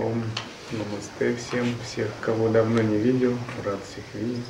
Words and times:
Ом, 0.00 0.24
намасте 0.72 1.36
всем, 1.36 1.76
всех, 1.84 2.08
кого 2.22 2.48
давно 2.48 2.80
не 2.80 2.96
видел, 2.96 3.36
рад 3.62 3.80
всех 3.84 4.04
видеть. 4.14 4.46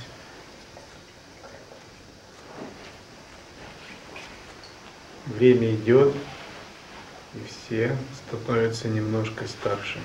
Время 5.27 5.75
идет, 5.75 6.15
и 7.35 7.39
все 7.49 7.97
становятся 8.29 8.87
немножко 8.87 9.49
старше, 9.49 9.99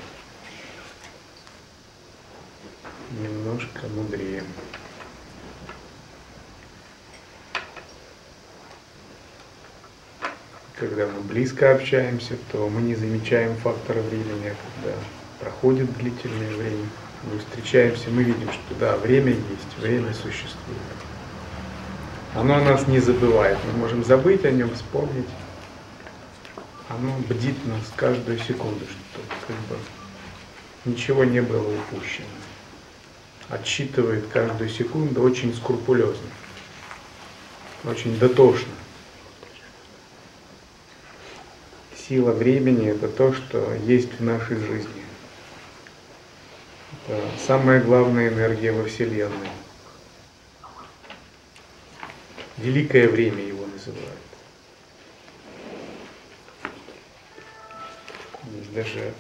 немножко 3.12 3.88
мудрее. 3.90 4.44
Когда 10.76 11.06
мы 11.06 11.22
близко 11.22 11.72
общаемся, 11.76 12.36
то 12.52 12.68
мы 12.68 12.82
не 12.82 12.96
замечаем 12.96 13.56
фактора 13.58 14.02
времени, 14.02 14.48
а 14.48 14.82
когда 14.82 14.96
проходит 15.40 15.96
длительное 15.98 16.56
время, 16.56 16.86
мы 17.32 17.40
встречаемся, 17.40 18.10
мы 18.10 18.24
видим, 18.24 18.52
что 18.52 18.76
да, 18.80 18.98
время 18.98 19.32
есть, 19.32 19.78
время 19.80 20.14
существует. 20.14 20.80
Оно 22.36 22.60
нас 22.60 22.86
не 22.88 23.00
забывает. 23.00 23.58
Мы 23.66 23.80
можем 23.80 24.04
забыть 24.04 24.44
о 24.44 24.52
нем, 24.52 24.74
вспомнить. 24.76 25.28
Оно 26.90 27.18
бдит 27.30 27.56
нас 27.66 27.92
каждую 27.96 28.38
секунду, 28.40 28.86
что 28.86 29.22
как 29.48 29.56
бы 29.70 29.78
ничего 30.84 31.24
не 31.24 31.42
было 31.42 31.66
упущено. 31.78 32.28
Отсчитывает 33.48 34.28
каждую 34.28 34.70
секунду 34.70 35.22
очень 35.22 35.56
скрупулезно, 35.56 36.28
очень 37.86 38.20
дотошно. 38.20 38.74
Сила 42.08 42.32
времени– 42.32 42.88
это 42.90 43.08
то, 43.08 43.34
что 43.34 43.74
есть 43.86 44.20
в 44.20 44.24
нашей 44.24 44.58
жизни. 44.58 45.05
Это 47.08 47.22
самая 47.46 47.82
главная 47.82 48.30
энергия 48.30 48.72
во 48.72 48.84
Вселенной. 48.86 49.50
Великое 52.58 53.08
время 53.08 53.44
его 53.44 53.66
называют. 53.68 54.10
Есть 58.58 58.74
даже 58.74 59.14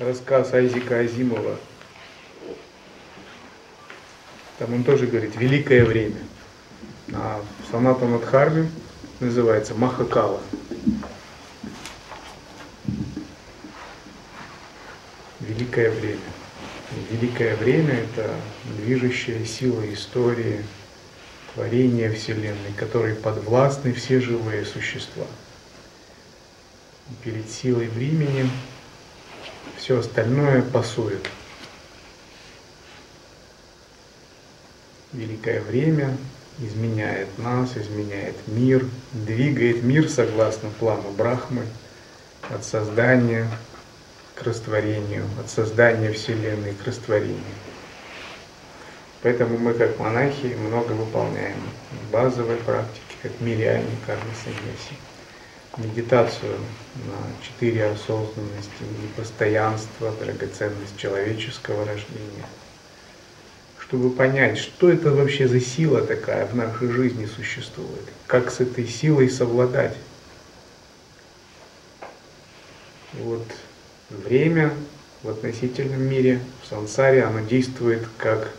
рассказ 0.00 0.52
Айзека 0.54 1.00
Азимова. 1.00 1.56
Там 4.58 4.74
он 4.74 4.82
тоже 4.82 5.06
говорит 5.06 5.36
«великое 5.36 5.84
время». 5.84 6.20
А 7.12 7.40
в 7.62 7.70
Саната 7.70 8.04
Надхарме 8.06 8.68
называется 9.20 9.74
Махакала. 9.74 10.40
Великое 15.58 15.90
время. 15.90 16.20
Великое 17.10 17.56
время– 17.56 17.94
это 18.14 18.32
движущая 18.76 19.44
сила 19.44 19.92
истории, 19.92 20.64
творения 21.52 22.12
Вселенной, 22.12 22.72
которой 22.76 23.16
подвластны 23.16 23.92
все 23.92 24.20
живые 24.20 24.64
существа. 24.64 25.26
перед 27.24 27.50
силой 27.50 27.88
времени 27.88 28.48
все 29.76 29.98
остальное 29.98 30.62
пасует. 30.62 31.28
Великое 35.12 35.60
время 35.62 36.16
изменяет 36.60 37.36
нас, 37.36 37.76
изменяет 37.76 38.36
мир, 38.46 38.86
двигает 39.12 39.82
мир 39.82 40.08
согласно 40.08 40.70
плану 40.78 41.10
Брахмы 41.10 41.66
от 42.48 42.64
создания 42.64 43.48
к 44.38 44.42
растворению, 44.44 45.24
от 45.40 45.50
создания 45.50 46.12
Вселенной 46.12 46.72
к 46.72 46.86
растворению. 46.86 47.42
Поэтому 49.22 49.58
мы 49.58 49.74
как 49.74 49.98
монахи 49.98 50.56
много 50.58 50.92
выполняем 50.92 51.56
базовой 52.12 52.56
практики, 52.56 53.02
как 53.22 53.32
миряне, 53.40 53.90
кармы 54.06 54.30
саньяси. 54.44 54.94
Медитацию 55.76 56.56
на 57.06 57.44
четыре 57.44 57.86
осознанности, 57.86 58.82
непостоянство, 59.02 60.12
драгоценность 60.12 60.96
человеческого 60.96 61.84
рождения. 61.84 62.46
Чтобы 63.78 64.10
понять, 64.10 64.58
что 64.58 64.90
это 64.90 65.10
вообще 65.10 65.48
за 65.48 65.60
сила 65.60 66.02
такая 66.02 66.46
в 66.46 66.54
нашей 66.54 66.88
жизни 66.88 67.26
существует, 67.26 68.04
как 68.26 68.50
с 68.50 68.60
этой 68.60 68.86
силой 68.86 69.30
совладать. 69.30 69.96
Вот 73.14 73.46
время 74.10 74.72
в 75.22 75.28
относительном 75.28 76.02
мире, 76.02 76.40
в 76.62 76.68
сансаре, 76.68 77.24
оно 77.24 77.40
действует 77.40 78.06
как 78.16 78.50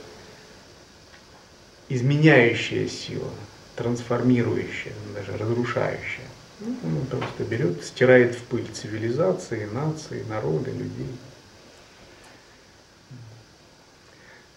изменяющая 1.88 2.88
сила, 2.88 3.30
трансформирующая, 3.76 4.94
даже 5.16 5.38
разрушающая. 5.38 6.26
Ну, 6.60 6.76
он 6.84 7.06
просто 7.06 7.44
берет, 7.44 7.84
стирает 7.84 8.36
в 8.36 8.44
пыль 8.44 8.68
цивилизации, 8.74 9.68
нации, 9.72 10.24
народы, 10.30 10.72
людей. 10.72 11.16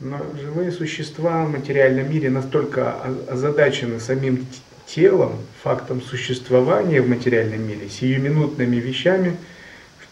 Но 0.00 0.18
живые 0.36 0.72
существа 0.72 1.44
в 1.44 1.50
материальном 1.50 2.10
мире 2.10 2.28
настолько 2.28 3.00
озадачены 3.28 4.00
самим 4.00 4.46
телом, 4.84 5.38
фактом 5.62 6.02
существования 6.02 7.00
в 7.00 7.08
материальном 7.08 7.62
мире, 7.62 7.88
сиюминутными 7.88 8.76
вещами, 8.76 9.36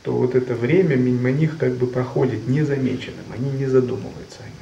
что 0.02 0.12
вот 0.12 0.34
это 0.34 0.54
время 0.54 0.96
мимо 0.96 1.30
них 1.30 1.58
как 1.58 1.74
бы 1.74 1.86
проходит 1.86 2.48
незамеченным, 2.48 3.26
они 3.32 3.50
не 3.50 3.66
задумываются 3.66 4.38
о 4.40 4.46
нем. 4.46 4.54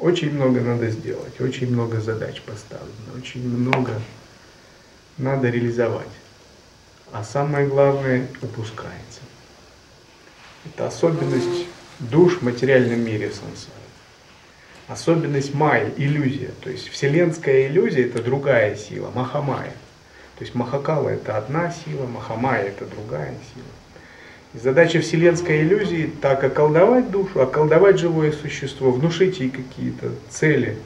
Очень 0.00 0.32
много 0.34 0.60
надо 0.60 0.90
сделать, 0.90 1.40
очень 1.40 1.72
много 1.72 2.00
задач 2.00 2.40
поставлено, 2.42 3.16
очень 3.16 3.46
много 3.46 3.92
надо 5.18 5.50
реализовать. 5.50 6.08
А 7.12 7.22
самое 7.22 7.68
главное 7.68 8.26
упускается. 8.42 9.20
Это 10.66 10.88
особенность 10.88 11.66
душ 12.00 12.38
в 12.38 12.42
материальном 12.42 13.00
мире 13.00 13.30
сансары. 13.30 13.76
Особенность 14.88 15.54
майя, 15.54 15.92
иллюзия. 15.96 16.50
То 16.60 16.70
есть 16.70 16.88
вселенская 16.88 17.68
иллюзия 17.68 18.06
это 18.06 18.22
другая 18.22 18.74
сила, 18.74 19.12
махамая. 19.14 19.74
То 20.38 20.44
есть 20.44 20.54
махакала 20.54 21.08
это 21.10 21.36
одна 21.36 21.70
сила, 21.70 22.06
махамая 22.06 22.64
это 22.64 22.86
другая 22.86 23.34
сила. 23.54 23.79
И 24.52 24.58
задача 24.58 25.00
вселенской 25.00 25.62
иллюзии 25.62 26.10
так 26.20 26.42
околдовать 26.42 27.10
душу, 27.10 27.40
околдовать 27.40 27.98
живое 27.98 28.32
существо, 28.32 28.90
внушить 28.90 29.38
ей 29.38 29.50
какие-то 29.50 30.10
цели, 30.28 30.76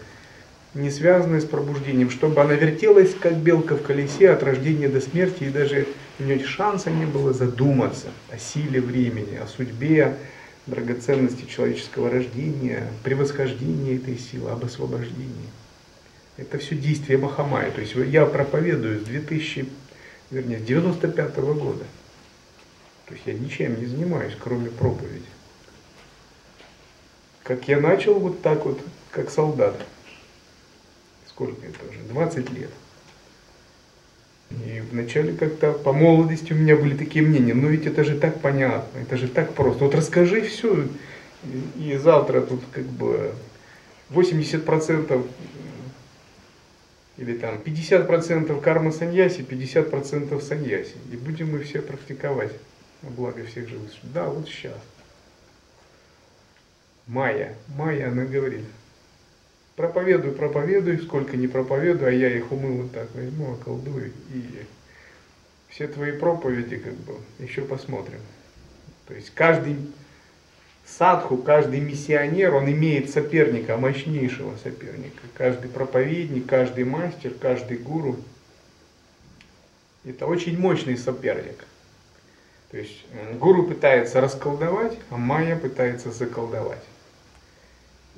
не 0.74 0.90
связанные 0.90 1.40
с 1.40 1.44
пробуждением, 1.44 2.10
чтобы 2.10 2.40
она 2.42 2.54
вертелась, 2.54 3.14
как 3.18 3.36
белка 3.36 3.76
в 3.76 3.82
колесе 3.82 4.30
от 4.30 4.42
рождения 4.42 4.88
до 4.88 5.00
смерти, 5.00 5.44
и 5.44 5.50
даже 5.50 5.86
у 6.18 6.24
нее 6.24 6.44
шанса 6.44 6.90
не 6.90 7.06
было 7.06 7.32
задуматься 7.32 8.08
о 8.30 8.36
силе 8.36 8.80
времени, 8.80 9.36
о 9.36 9.46
судьбе, 9.46 10.16
драгоценности 10.66 11.46
человеческого 11.48 12.10
рождения, 12.10 12.88
превосхождении 13.02 13.96
этой 13.96 14.18
силы, 14.18 14.50
об 14.50 14.64
освобождении. 14.64 15.50
Это 16.36 16.58
все 16.58 16.74
действие 16.74 17.18
Махамая. 17.18 17.70
То 17.70 17.80
есть 17.80 17.94
я 17.94 18.26
проповедую 18.26 19.00
с 19.00 19.04
2000, 19.04 19.66
вернее, 20.30 20.58
с 20.58 20.62
95 20.62 21.38
-го 21.38 21.54
года. 21.54 21.84
То 23.06 23.14
есть 23.14 23.26
я 23.26 23.34
ничем 23.34 23.78
не 23.78 23.86
занимаюсь, 23.86 24.34
кроме 24.38 24.70
проповеди. 24.70 25.26
Как 27.42 27.68
я 27.68 27.78
начал 27.78 28.14
вот 28.14 28.40
так 28.40 28.64
вот, 28.64 28.80
как 29.10 29.30
солдат. 29.30 29.76
Сколько 31.28 31.66
это 31.66 31.78
уже? 31.88 32.00
20 32.00 32.50
лет. 32.50 32.70
И 34.50 34.82
вначале 34.90 35.34
как-то 35.34 35.72
по 35.72 35.92
молодости 35.92 36.52
у 36.52 36.56
меня 36.56 36.76
были 36.76 36.96
такие 36.96 37.24
мнения, 37.24 37.54
ну 37.54 37.68
ведь 37.68 37.86
это 37.86 38.04
же 38.04 38.16
так 38.16 38.40
понятно, 38.40 38.98
это 38.98 39.16
же 39.16 39.26
так 39.26 39.52
просто. 39.54 39.84
Вот 39.84 39.94
расскажи 39.94 40.42
все, 40.42 40.86
и 41.76 41.96
завтра 41.96 42.40
тут 42.40 42.60
как 42.70 42.84
бы 42.84 43.34
80% 44.10 45.26
или 47.16 47.36
там 47.36 47.56
50% 47.64 48.60
карма 48.60 48.92
саньяси, 48.92 49.40
50% 49.40 50.40
саньяси. 50.40 50.94
И 51.12 51.16
будем 51.16 51.52
мы 51.52 51.60
все 51.60 51.80
практиковать 51.82 52.52
благо 53.10 53.44
всех 53.44 53.68
живых. 53.68 53.90
Да, 54.02 54.28
вот 54.28 54.46
сейчас. 54.48 54.78
Майя, 57.06 57.54
Майя, 57.76 58.08
она 58.08 58.24
говорит, 58.24 58.64
проповедуй, 59.76 60.32
проповедуй, 60.32 60.98
сколько 60.98 61.36
не 61.36 61.48
проповедую, 61.48 62.08
а 62.08 62.12
я 62.12 62.28
их 62.28 62.50
умыл 62.50 62.82
вот 62.82 62.92
так 62.92 63.14
возьму, 63.14 63.52
околдую, 63.52 64.12
и 64.32 64.64
все 65.68 65.88
твои 65.88 66.12
проповеди, 66.12 66.76
как 66.78 66.94
бы, 66.94 67.16
еще 67.38 67.62
посмотрим. 67.62 68.20
То 69.06 69.14
есть 69.14 69.30
каждый 69.34 69.76
садху, 70.86 71.36
каждый 71.36 71.80
миссионер, 71.80 72.54
он 72.54 72.70
имеет 72.70 73.10
соперника, 73.10 73.76
мощнейшего 73.76 74.56
соперника. 74.62 75.22
Каждый 75.34 75.68
проповедник, 75.68 76.46
каждый 76.46 76.84
мастер, 76.84 77.34
каждый 77.34 77.78
гуру. 77.78 78.16
Это 80.04 80.26
очень 80.26 80.58
мощный 80.58 80.96
соперник. 80.96 81.66
То 82.74 82.80
есть 82.80 83.04
э, 83.12 83.36
гуру 83.36 83.68
пытается 83.68 84.20
расколдовать, 84.20 84.98
а 85.08 85.16
майя 85.16 85.54
пытается 85.54 86.10
заколдовать. 86.10 86.82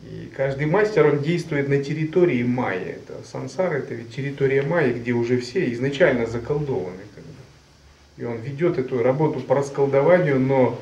И 0.02 0.32
каждый 0.34 0.66
мастер, 0.66 1.06
он 1.06 1.22
действует 1.22 1.68
на 1.68 1.84
территории 1.84 2.42
майя. 2.42 2.96
Это 2.96 3.22
сансара, 3.22 3.74
это 3.74 3.92
ведь 3.92 4.16
территория 4.16 4.62
майя, 4.62 4.94
где 4.94 5.12
уже 5.12 5.40
все 5.40 5.70
изначально 5.74 6.24
заколдованы. 6.24 7.02
И 8.16 8.24
он 8.24 8.38
ведет 8.38 8.78
эту 8.78 9.02
работу 9.02 9.40
по 9.40 9.56
расколдованию, 9.56 10.40
но 10.40 10.80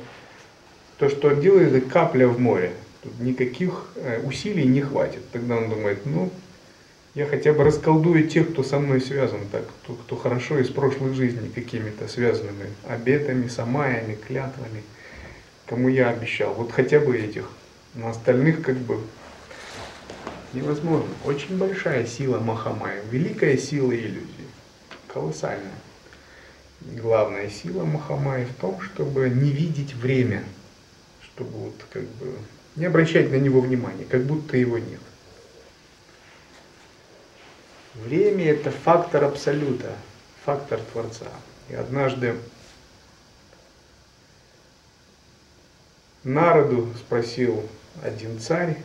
то, 0.99 1.09
что 1.09 1.31
он 1.31 1.41
делает, 1.41 1.73
это 1.73 1.91
капля 1.91 2.29
в 2.29 2.39
море. 2.39 2.71
Тут 3.03 3.19
никаких 3.19 3.89
э, 3.97 4.21
усилий 4.25 4.67
не 4.67 4.83
хватит. 4.83 5.29
Тогда 5.33 5.57
он 5.57 5.69
думает, 5.69 5.99
ну, 6.05 6.31
я 7.15 7.27
хотя 7.27 7.53
бы 7.53 7.63
расколдую 7.63 8.29
тех, 8.29 8.51
кто 8.51 8.65
со 8.65 8.79
мной 8.79 9.01
связан 9.01 9.41
так, 9.53 9.65
кто, 9.83 9.95
кто 9.95 10.17
хорошо 10.17 10.59
из 10.59 10.69
прошлых 10.69 11.15
жизней 11.15 11.49
какими-то 11.49 12.09
связанными 12.09 12.67
обетами, 12.89 13.47
самаями, 13.47 14.17
клятвами, 14.17 14.83
кому 15.67 15.89
я 15.89 16.11
обещал. 16.11 16.55
Вот 16.55 16.73
хотя 16.73 16.99
бы 16.99 17.17
этих. 17.17 17.49
На 17.95 18.11
остальных 18.11 18.63
как 18.63 18.77
бы 18.77 18.99
невозможно. 20.53 21.09
Очень 21.25 21.57
большая 21.57 22.05
сила 22.07 22.41
Махамая, 22.41 23.01
великая 23.09 23.57
сила 23.57 23.93
иллюзии, 23.95 24.49
колоссальная. 25.07 25.71
И 26.93 26.97
главная 26.97 27.49
сила 27.49 27.85
Махамая 27.85 28.47
в 28.47 28.61
том, 28.61 28.81
чтобы 28.81 29.29
не 29.29 29.51
видеть 29.51 29.95
время, 29.95 30.43
чтобы 31.23 31.51
вот 31.51 31.75
как 31.91 32.03
бы 32.03 32.35
не 32.75 32.87
обращать 32.87 33.31
на 33.31 33.37
него 33.37 33.61
внимания, 33.61 34.05
как 34.11 34.25
будто 34.25 34.57
его 34.57 34.79
нет. 34.79 35.01
Время 37.95 38.51
это 38.51 38.71
фактор 38.71 39.25
абсолюта, 39.25 39.93
фактор 40.45 40.81
Творца. 40.93 41.27
И 41.71 41.75
однажды 41.75 42.37
Народу 46.25 46.89
спросил 46.99 47.63
один 48.03 48.41
царь, 48.41 48.79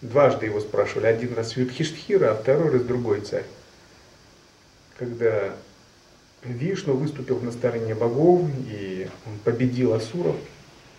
дважды 0.00 0.46
его 0.46 0.60
спрашивали, 0.60 1.06
один 1.06 1.34
раз 1.34 1.56
Юдхиштхира, 1.56 2.32
а 2.32 2.34
второй 2.34 2.72
раз 2.72 2.82
другой 2.82 3.20
царь. 3.20 3.44
Когда 4.98 5.54
Вишну 6.42 6.94
выступил 6.94 7.38
на 7.40 7.52
стороне 7.52 7.94
богов 7.94 8.48
и 8.66 9.08
он 9.26 9.38
победил 9.44 9.94
Асуров, 9.94 10.36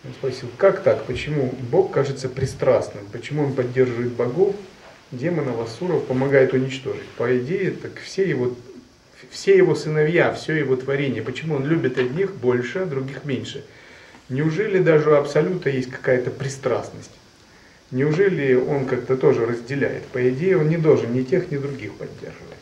он 0.06 0.14
спросил, 0.14 0.50
как 0.58 0.84
так, 0.84 1.06
почему 1.06 1.54
Бог 1.72 1.92
кажется 1.92 2.30
пристрастным, 2.30 3.06
почему 3.12 3.44
он 3.44 3.54
поддерживает 3.54 4.14
богов, 4.14 4.56
демонов, 5.18 5.60
Асуров, 5.62 6.06
помогает 6.06 6.54
уничтожить. 6.54 7.08
По 7.18 7.38
идее, 7.38 7.72
так 7.72 7.92
все 8.04 8.28
его, 8.28 8.54
все 9.30 9.56
его 9.56 9.76
сыновья, 9.76 10.34
все 10.34 10.54
его 10.54 10.76
творение, 10.76 11.22
почему 11.22 11.56
он 11.56 11.66
любит 11.66 11.98
одних 11.98 12.36
больше, 12.36 12.80
а 12.80 12.86
других 12.86 13.26
меньше. 13.26 13.64
Неужели 14.30 14.80
даже 14.80 15.10
у 15.10 15.14
Абсолюта 15.14 15.70
есть 15.70 15.92
какая-то 15.92 16.32
пристрастность? 16.32 17.12
Неужели 17.92 18.56
он 18.56 18.86
как-то 18.86 19.16
тоже 19.16 19.46
разделяет? 19.46 20.04
По 20.08 20.30
идее, 20.30 20.58
он 20.58 20.70
не 20.70 20.78
должен 20.78 21.14
ни 21.14 21.24
тех, 21.24 21.52
ни 21.52 21.58
других 21.58 21.94
поддерживать. 21.94 22.58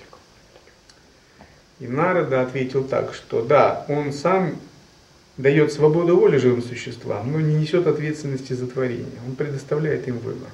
И 1.82 1.88
Народа 1.88 2.42
ответил 2.42 2.84
так, 2.84 3.16
что 3.16 3.42
да, 3.42 3.86
он 3.90 4.14
сам 4.14 4.56
дает 5.38 5.74
свободу 5.74 6.16
воли 6.16 6.38
живым 6.38 6.62
существам, 6.62 7.32
но 7.32 7.42
не 7.42 7.56
несет 7.56 7.88
ответственности 7.88 8.54
за 8.54 8.68
творение. 8.68 9.20
Он 9.28 9.36
предоставляет 9.36 10.08
им 10.08 10.20
выбор. 10.20 10.48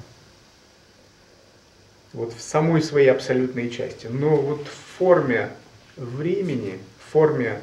Вот 2.18 2.32
в 2.32 2.40
самой 2.40 2.82
своей 2.82 3.12
абсолютной 3.12 3.70
части. 3.70 4.08
Но 4.08 4.30
вот 4.30 4.66
в 4.66 4.98
форме 4.98 5.50
времени, 5.96 6.80
в 6.98 7.12
форме 7.12 7.60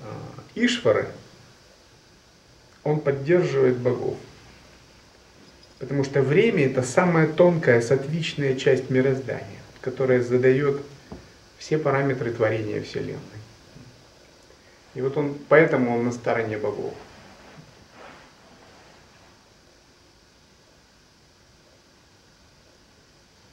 э, 0.00 0.06
Ишвары, 0.54 1.08
он 2.82 2.98
поддерживает 2.98 3.76
богов. 3.76 4.16
Потому 5.78 6.02
что 6.02 6.22
время 6.22 6.64
это 6.64 6.82
самая 6.82 7.26
тонкая, 7.26 7.82
сатвичная 7.82 8.54
часть 8.56 8.88
мироздания, 8.88 9.60
которая 9.82 10.22
задает 10.22 10.80
все 11.58 11.76
параметры 11.76 12.30
творения 12.30 12.82
Вселенной. 12.82 13.20
И 14.94 15.02
вот 15.02 15.18
он, 15.18 15.36
поэтому 15.50 15.94
он 15.94 16.06
на 16.06 16.12
стороне 16.12 16.56
богов. 16.56 16.94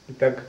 Итак, 0.08 0.42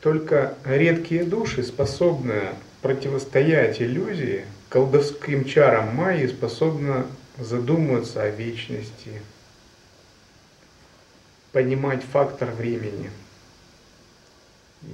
только 0.00 0.54
редкие 0.64 1.24
души 1.24 1.62
способны 1.62 2.54
противостоять 2.80 3.82
иллюзии, 3.82 4.46
колдовским 4.70 5.44
чарам 5.44 5.94
Майи 5.94 6.26
способны 6.26 7.04
задумываться 7.38 8.22
о 8.22 8.30
вечности, 8.30 9.20
понимать 11.52 12.02
фактор 12.02 12.50
времени 12.50 13.10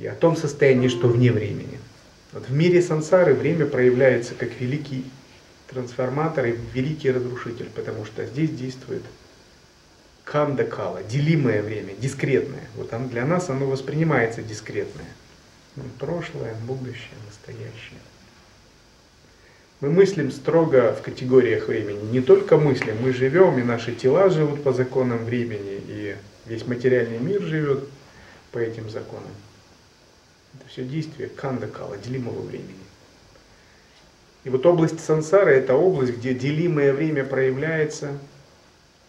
и 0.00 0.06
о 0.06 0.14
том 0.14 0.36
состоянии, 0.36 0.88
что 0.88 1.06
вне 1.06 1.30
времени. 1.30 1.78
Вот 2.32 2.48
в 2.48 2.52
мире 2.52 2.82
сансары 2.82 3.34
время 3.34 3.66
проявляется 3.66 4.34
как 4.34 4.60
великий 4.60 5.04
трансформатор 5.68 6.46
и 6.46 6.58
великий 6.74 7.12
разрушитель, 7.12 7.70
потому 7.74 8.04
что 8.04 8.24
здесь 8.26 8.50
действует 8.50 9.02
канда 10.26 10.64
кала, 10.64 11.04
делимое 11.04 11.62
время, 11.62 11.94
дискретное. 11.94 12.68
Вот 12.74 12.90
для 13.08 13.24
нас 13.24 13.48
оно 13.48 13.66
воспринимается 13.66 14.42
дискретное. 14.42 15.06
Ну, 15.76 15.84
прошлое, 15.98 16.54
будущее, 16.66 17.14
настоящее. 17.26 18.00
Мы 19.80 19.90
мыслим 19.90 20.32
строго 20.32 20.94
в 20.94 21.02
категориях 21.02 21.68
времени. 21.68 22.10
Не 22.10 22.20
только 22.20 22.56
мыслим, 22.56 22.96
мы 23.00 23.12
живем, 23.12 23.58
и 23.58 23.62
наши 23.62 23.94
тела 23.94 24.28
живут 24.28 24.64
по 24.64 24.72
законам 24.72 25.24
времени, 25.24 25.80
и 25.86 26.16
весь 26.46 26.66
материальный 26.66 27.18
мир 27.18 27.42
живет 27.42 27.84
по 28.50 28.58
этим 28.58 28.90
законам. 28.90 29.30
Это 30.54 30.68
все 30.68 30.82
действие 30.82 31.28
кандакала, 31.28 31.96
делимого 31.98 32.40
времени. 32.40 32.74
И 34.42 34.50
вот 34.50 34.66
область 34.66 34.98
сансары– 34.98 35.52
это 35.54 35.74
область, 35.74 36.16
где 36.16 36.34
делимое 36.34 36.92
время 36.92 37.24
проявляется 37.24 38.18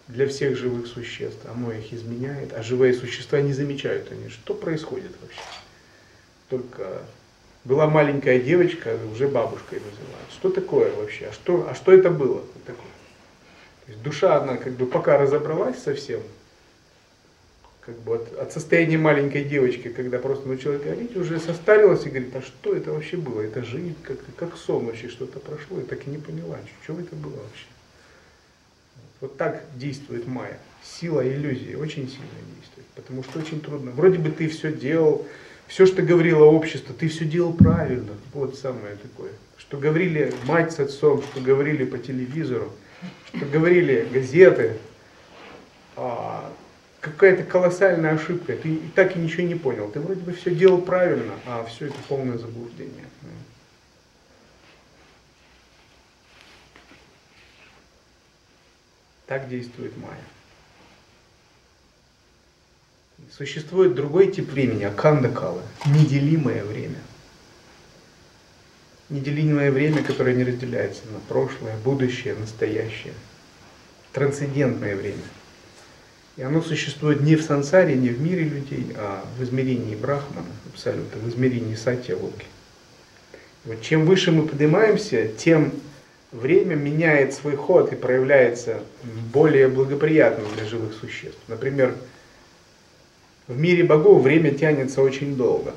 для 0.07 0.27
всех 0.27 0.57
живых 0.57 0.87
существ. 0.87 1.39
Оно 1.45 1.71
их 1.71 1.93
изменяет, 1.93 2.53
а 2.53 2.63
живые 2.63 2.93
существа 2.93 3.41
не 3.41 3.53
замечают 3.53 4.11
они, 4.11 4.29
что 4.29 4.53
происходит 4.53 5.11
вообще. 5.21 5.41
Только 6.49 7.01
была 7.65 7.87
маленькая 7.87 8.39
девочка, 8.39 8.97
уже 9.11 9.27
бабушкой 9.27 9.79
называют. 9.79 10.31
Что 10.31 10.49
такое 10.49 10.93
вообще? 10.95 11.27
А 11.27 11.33
что, 11.33 11.67
а 11.69 11.75
что 11.75 11.91
это 11.91 12.09
было 12.09 12.41
такое? 12.65 12.85
То 13.85 13.91
есть 13.91 14.03
душа, 14.03 14.41
она 14.41 14.57
как 14.57 14.73
бы 14.73 14.85
пока 14.85 15.17
разобралась 15.17 15.77
совсем, 15.79 16.21
как 17.81 17.97
бы 17.99 18.15
от, 18.15 18.37
от 18.37 18.51
состояния 18.51 18.97
маленькой 18.97 19.43
девочки, 19.45 19.89
когда 19.89 20.19
просто 20.19 20.47
научилась 20.47 20.81
говорить, 20.81 21.15
уже 21.15 21.39
состарилась 21.39 22.05
и 22.05 22.09
говорит, 22.09 22.35
а 22.35 22.41
что 22.41 22.75
это 22.75 22.91
вообще 22.91 23.17
было? 23.17 23.41
Это 23.41 23.63
жизнь, 23.63 23.95
как, 24.03 24.17
как 24.35 24.57
сон 24.57 24.85
вообще 24.85 25.07
что-то 25.09 25.39
прошло, 25.39 25.79
и 25.79 25.83
так 25.83 26.05
и 26.05 26.09
не 26.09 26.17
поняла, 26.17 26.57
что 26.83 26.99
это 26.99 27.15
было 27.15 27.35
вообще. 27.35 27.65
Вот 29.19 29.37
так 29.37 29.63
действует 29.75 30.27
майя. 30.27 30.57
Сила 30.83 31.27
иллюзии 31.27 31.75
очень 31.75 32.07
сильно 32.07 32.39
действует, 32.55 32.87
потому 32.95 33.23
что 33.23 33.39
очень 33.39 33.59
трудно. 33.61 33.91
Вроде 33.91 34.19
бы 34.19 34.29
ты 34.29 34.47
все 34.47 34.71
делал, 34.71 35.25
все, 35.67 35.85
что 35.85 36.01
говорило 36.01 36.45
общество, 36.45 36.95
ты 36.97 37.07
все 37.07 37.25
делал 37.25 37.53
правильно. 37.53 38.13
Вот 38.33 38.57
самое 38.57 38.95
такое. 38.95 39.31
Что 39.57 39.77
говорили 39.77 40.33
мать 40.45 40.71
с 40.71 40.79
отцом, 40.79 41.23
что 41.23 41.41
говорили 41.41 41.83
по 41.83 41.97
телевизору, 41.97 42.71
что 43.33 43.45
говорили 43.45 44.07
газеты. 44.11 44.77
А, 45.95 46.53
какая-то 47.01 47.43
колоссальная 47.43 48.13
ошибка. 48.13 48.55
Ты 48.55 48.79
так 48.95 49.15
и 49.15 49.19
ничего 49.19 49.43
не 49.47 49.55
понял. 49.55 49.89
Ты 49.89 49.99
вроде 49.99 50.21
бы 50.21 50.33
все 50.33 50.53
делал 50.53 50.79
правильно, 50.79 51.33
а 51.45 51.65
все 51.65 51.87
это 51.87 51.95
полное 52.07 52.37
заблуждение. 52.37 53.05
Так 59.27 59.49
действует 59.49 59.95
майя. 59.97 60.15
Существует 63.29 63.93
другой 63.93 64.31
тип 64.31 64.49
времени, 64.49 64.85
аканда-кала, 64.85 65.61
неделимое 65.85 66.63
время. 66.63 66.99
Неделимое 69.09 69.71
время, 69.71 70.01
которое 70.01 70.33
не 70.33 70.45
разделяется 70.45 71.01
на 71.11 71.19
прошлое, 71.19 71.75
будущее, 71.83 72.35
настоящее. 72.35 73.13
Трансцендентное 74.13 74.95
время. 74.95 75.23
И 76.37 76.41
оно 76.41 76.61
существует 76.61 77.21
не 77.21 77.35
в 77.35 77.41
сансаре, 77.41 77.95
не 77.95 78.09
в 78.09 78.21
мире 78.21 78.43
людей, 78.43 78.93
а 78.95 79.25
в 79.37 79.43
измерении 79.43 79.95
Брахмана, 79.95 80.47
абсолютно, 80.71 81.19
в 81.19 81.27
измерении 81.29 81.75
Сатья 81.75 82.15
Локи. 82.15 82.45
Вот 83.65 83.81
чем 83.81 84.05
выше 84.05 84.31
мы 84.31 84.47
поднимаемся, 84.47 85.27
тем 85.27 85.73
время 86.31 86.75
меняет 86.75 87.33
свой 87.33 87.55
ход 87.55 87.93
и 87.93 87.95
проявляется 87.95 88.81
более 89.33 89.67
благоприятным 89.67 90.45
для 90.55 90.65
живых 90.65 90.93
существ. 90.93 91.39
Например, 91.47 91.95
в 93.47 93.57
мире 93.57 93.83
богов 93.83 94.21
время 94.23 94.51
тянется 94.51 95.01
очень 95.01 95.37
долго. 95.37 95.73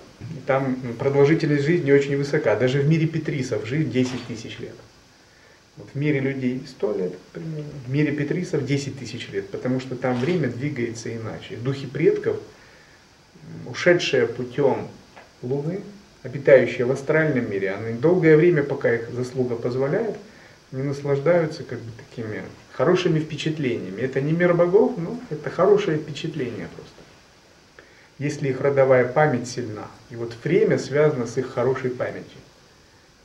Там 0.46 0.76
продолжительность 0.98 1.64
жизни 1.64 1.92
очень 1.92 2.16
высока. 2.16 2.56
Даже 2.56 2.80
в 2.80 2.88
мире 2.88 3.06
петрисов 3.06 3.66
жизнь 3.66 3.90
10 3.90 4.26
тысяч 4.26 4.58
лет. 4.58 4.74
Вот 5.76 5.88
в 5.94 5.98
мире 5.98 6.20
людей 6.20 6.62
100 6.66 6.96
лет 6.98 7.18
примерно, 7.32 7.70
в 7.86 7.90
мире 7.90 8.12
Петрисов 8.12 8.66
10 8.66 8.98
тысяч 8.98 9.28
лет, 9.30 9.48
потому 9.48 9.80
что 9.80 9.96
там 9.96 10.20
время 10.20 10.48
двигается 10.48 11.14
иначе. 11.14 11.56
Духи 11.56 11.86
предков, 11.86 12.36
ушедшие 13.66 14.26
путем 14.26 14.88
Луны, 15.42 15.80
обитающие 16.22 16.84
в 16.84 16.90
астральном 16.90 17.50
мире, 17.50 17.72
они 17.72 17.98
долгое 17.98 18.36
время, 18.36 18.62
пока 18.62 18.94
их 18.94 19.10
заслуга 19.10 19.56
позволяет, 19.56 20.16
они 20.72 20.82
наслаждаются 20.82 21.64
как 21.64 21.78
бы 21.80 21.90
такими 21.96 22.42
хорошими 22.72 23.18
впечатлениями. 23.18 24.00
Это 24.00 24.20
не 24.20 24.32
мир 24.32 24.54
богов, 24.54 24.96
но 24.96 25.18
это 25.30 25.50
хорошее 25.50 25.98
впечатление 25.98 26.68
просто. 26.74 26.94
Если 28.18 28.48
их 28.48 28.60
родовая 28.60 29.06
память 29.06 29.48
сильна. 29.48 29.86
И 30.10 30.16
вот 30.16 30.34
время 30.44 30.78
связано 30.78 31.26
с 31.26 31.36
их 31.38 31.52
хорошей 31.52 31.90
памятью. 31.90 32.38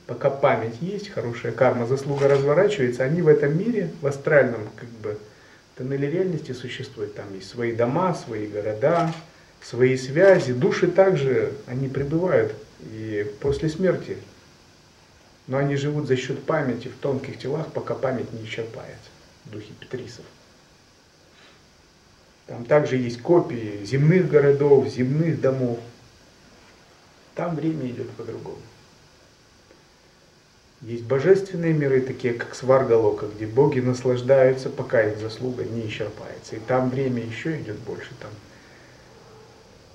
Пока 0.08 0.30
память 0.30 0.78
есть, 0.82 1.10
хорошая 1.10 1.52
карма, 1.52 1.88
заслуга 1.88 2.28
разворачивается, 2.28 3.04
они 3.04 3.22
в 3.22 3.28
этом 3.28 3.58
мире, 3.58 3.92
в 4.02 4.08
астральном 4.08 4.62
как 4.76 4.90
бы 4.90 5.18
тоннеле 5.76 6.10
реальности 6.10 6.52
существуют. 6.52 7.16
Там 7.16 7.34
есть 7.34 7.50
свои 7.50 7.74
дома, 7.74 8.14
свои 8.14 8.48
города, 8.48 9.14
свои 9.62 9.98
связи. 9.98 10.54
Души 10.54 10.88
также, 10.88 11.54
они 11.66 11.88
пребывают 11.88 12.54
и 12.82 13.32
после 13.42 13.70
смерти. 13.70 14.18
Но 15.48 15.58
они 15.58 15.76
живут 15.76 16.08
за 16.08 16.16
счет 16.16 16.44
памяти 16.44 16.88
в 16.88 16.96
тонких 16.98 17.38
телах, 17.38 17.68
пока 17.72 17.94
память 17.94 18.32
не 18.34 18.46
исчерпается. 18.46 19.10
Духи 19.46 19.74
Петрисов. 19.80 20.26
Там 22.48 22.66
также 22.66 22.98
есть 22.98 23.22
копии 23.22 23.84
земных 23.84 24.30
городов, 24.30 24.88
земных 24.88 25.42
домов. 25.42 25.80
Там 27.36 27.56
время 27.56 27.88
идет 27.88 28.10
по-другому. 28.12 28.58
Есть 30.82 31.04
божественные 31.04 31.74
миры, 31.74 32.02
такие 32.02 32.34
как 32.34 32.54
Сваргалока, 32.54 33.28
где 33.28 33.48
боги 33.48 33.80
наслаждаются, 33.80 34.70
пока 34.70 35.04
их 35.04 35.18
заслуга 35.20 35.64
не 35.64 35.88
исчерпается. 35.88 36.56
И 36.56 36.60
там 36.60 36.90
время 36.90 37.24
еще 37.24 37.60
идет 37.60 37.78
больше. 37.80 38.12
Там 38.22 38.30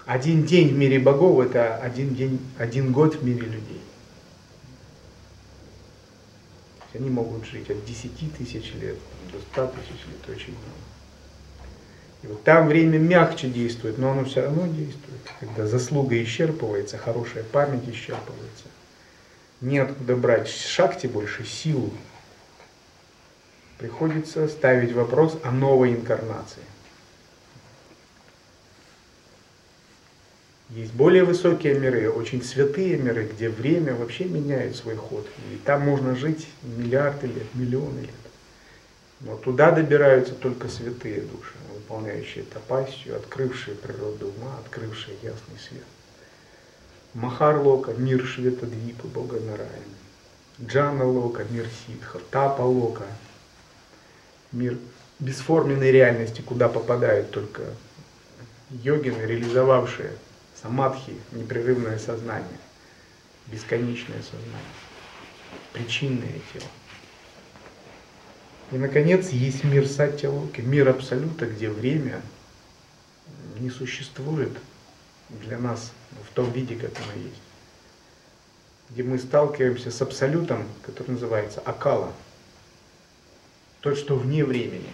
один 0.07 0.45
день 0.45 0.75
в 0.75 0.77
мире 0.77 0.99
богов– 0.99 1.39
это 1.47 1.77
один, 1.77 2.15
день, 2.15 2.41
один 2.59 2.93
год 2.93 3.17
в 3.17 3.25
мире 3.25 3.43
людей. 3.43 3.81
Они 6.93 7.09
могут 7.09 7.45
жить 7.47 7.71
от 7.71 7.85
10 7.85 8.37
тысяч 8.37 8.75
лет 8.75 8.97
до 9.33 9.39
100 9.53 9.67
тысяч 9.69 10.07
лет, 10.07 10.37
очень 10.37 10.53
много. 10.53 10.91
И 12.23 12.27
вот 12.27 12.43
там 12.43 12.69
время 12.69 12.99
мягче 12.99 13.49
действует, 13.49 13.97
но 13.97 14.11
оно 14.11 14.25
все 14.25 14.43
равно 14.43 14.67
действует. 14.67 15.21
Когда 15.39 15.67
заслуга 15.67 16.21
исчерпывается, 16.23 16.99
хорошая 16.99 17.45
память 17.45 17.89
исчерпывается. 17.89 18.65
Неоткуда 19.61 20.17
брать 20.17 20.49
шахте 20.49 21.09
больше 21.09 21.45
силу. 21.45 21.91
Приходится 23.79 24.49
ставить 24.49 24.93
вопрос 24.93 25.39
о 25.43 25.51
новой 25.51 25.95
инкарнации. 25.95 26.63
Есть 30.71 30.93
более 30.93 31.25
высокие 31.25 31.75
миры, 31.75 32.09
очень 32.09 32.45
святые 32.45 32.97
миры, 32.97 33.25
где 33.25 33.49
время 33.49 33.93
вообще 33.95 34.25
меняет 34.25 34.77
свой 34.77 34.95
ход. 34.95 35.27
И 35.53 35.57
там 35.57 35.83
можно 35.83 36.15
жить 36.15 36.47
миллиарды 36.63 37.27
лет, 37.27 37.55
миллионы 37.55 38.01
лет. 38.01 38.11
Но 39.19 39.37
туда 39.37 39.73
добираются 39.73 40.33
только 40.33 40.69
святые 40.69 41.23
души, 41.23 41.55
выполняющие 41.75 42.45
тапасию, 42.45 43.17
открывшие 43.17 43.75
природу 43.75 44.29
ума, 44.29 44.59
открывшие 44.65 45.17
ясный 45.23 45.59
свет. 45.59 45.85
Махар 47.15 47.59
Лока, 47.59 47.93
мир 47.95 48.25
Шветадвипа, 48.25 49.09
Бога 49.09 49.41
Нараяна. 49.41 49.75
Джана 50.63 51.05
Лока, 51.05 51.45
мир 51.51 51.67
Ситха. 51.67 52.21
Тапа 52.31 52.63
Лока, 52.63 53.07
мир 54.53 54.79
бесформенной 55.19 55.91
реальности, 55.91 56.43
куда 56.43 56.69
попадают 56.69 57.33
только 57.33 57.63
йогины, 58.71 59.23
реализовавшие 59.23 60.13
самадхи, 60.63 61.17
непрерывное 61.33 61.99
сознание, 61.99 62.59
бесконечное 63.47 64.23
сознание, 64.23 64.75
причинное 65.73 66.41
тело. 66.53 66.67
И, 68.73 68.79
наконец, 68.79 69.31
есть 69.31 69.65
мир 69.65 69.87
Сатья-Локи, 69.87 70.61
мир 70.61 70.89
Абсолюта, 70.89 71.47
где 71.47 71.69
время 71.69 72.23
не 73.59 73.71
существует 73.71 74.57
для 75.29 75.59
нас 75.59 75.93
в 76.29 76.35
том 76.35 76.51
виде, 76.53 76.77
как 76.77 76.93
оно 76.97 77.23
есть. 77.23 77.43
Где 78.91 79.03
мы 79.03 79.19
сталкиваемся 79.19 79.91
с 79.91 80.01
Абсолютом, 80.03 80.67
который 80.83 81.13
называется 81.13 81.61
Акала, 81.61 82.13
тот, 83.81 83.97
что 83.97 84.17
вне 84.17 84.45
времени, 84.45 84.91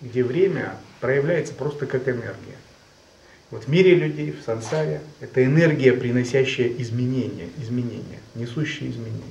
где 0.00 0.22
время 0.22 0.76
проявляется 1.00 1.54
просто 1.54 1.86
как 1.86 2.08
энергия. 2.08 2.56
Вот 3.52 3.64
в 3.64 3.68
мире 3.68 3.94
людей, 3.94 4.32
в 4.32 4.42
сансаре, 4.42 5.02
это 5.20 5.44
энергия, 5.44 5.92
приносящая 5.92 6.68
изменения, 6.68 7.50
изменения, 7.58 8.18
несущие 8.34 8.90
изменения. 8.90 9.22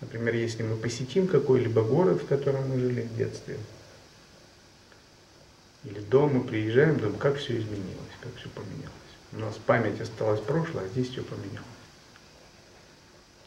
Например, 0.00 0.34
если 0.34 0.62
мы 0.62 0.74
посетим 0.76 1.26
какой-либо 1.28 1.82
город, 1.82 2.22
в 2.22 2.26
котором 2.26 2.66
мы 2.70 2.80
жили 2.80 3.02
в 3.02 3.16
детстве, 3.18 3.58
или 5.84 6.00
дом, 6.00 6.32
мы 6.32 6.44
приезжаем, 6.44 6.96
думаем, 6.96 7.18
как 7.18 7.36
все 7.36 7.58
изменилось, 7.58 8.16
как 8.22 8.34
все 8.36 8.48
поменялось. 8.48 8.90
У 9.32 9.38
нас 9.38 9.54
память 9.66 10.00
осталась 10.00 10.40
прошлое, 10.40 10.86
а 10.86 10.88
здесь 10.88 11.10
все 11.10 11.22
поменялось. 11.22 11.60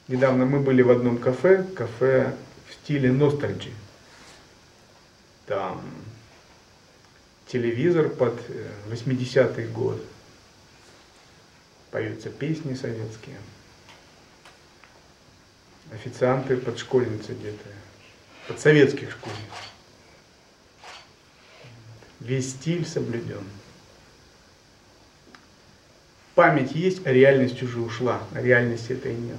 Недавно 0.07 0.45
мы 0.45 0.59
были 0.59 0.83
в 0.83 0.91
одном 0.91 1.17
кафе, 1.17 1.63
кафе 1.75 2.35
в 2.69 2.73
стиле 2.75 3.11
ностальджи. 3.11 3.71
Там 5.47 5.81
телевизор 7.53 8.09
под 8.09 8.33
80-й 8.89 9.63
э, 9.63 9.67
год. 9.67 10.03
Поются 11.91 12.31
песни 12.31 12.73
советские 12.73 13.37
официанты 15.91 16.57
под 16.57 16.79
школьницы 16.79 17.33
где-то, 17.33 17.69
под 18.47 18.59
советских 18.59 19.11
школьниц. 19.11 19.37
Весь 22.19 22.49
стиль 22.49 22.83
соблюден. 22.87 23.43
Память 26.33 26.71
есть, 26.71 27.05
а 27.05 27.11
реальность 27.11 27.61
уже 27.61 27.79
ушла, 27.79 28.23
а 28.33 28.41
реальности 28.41 28.93
этой 28.93 29.13
нет. 29.13 29.37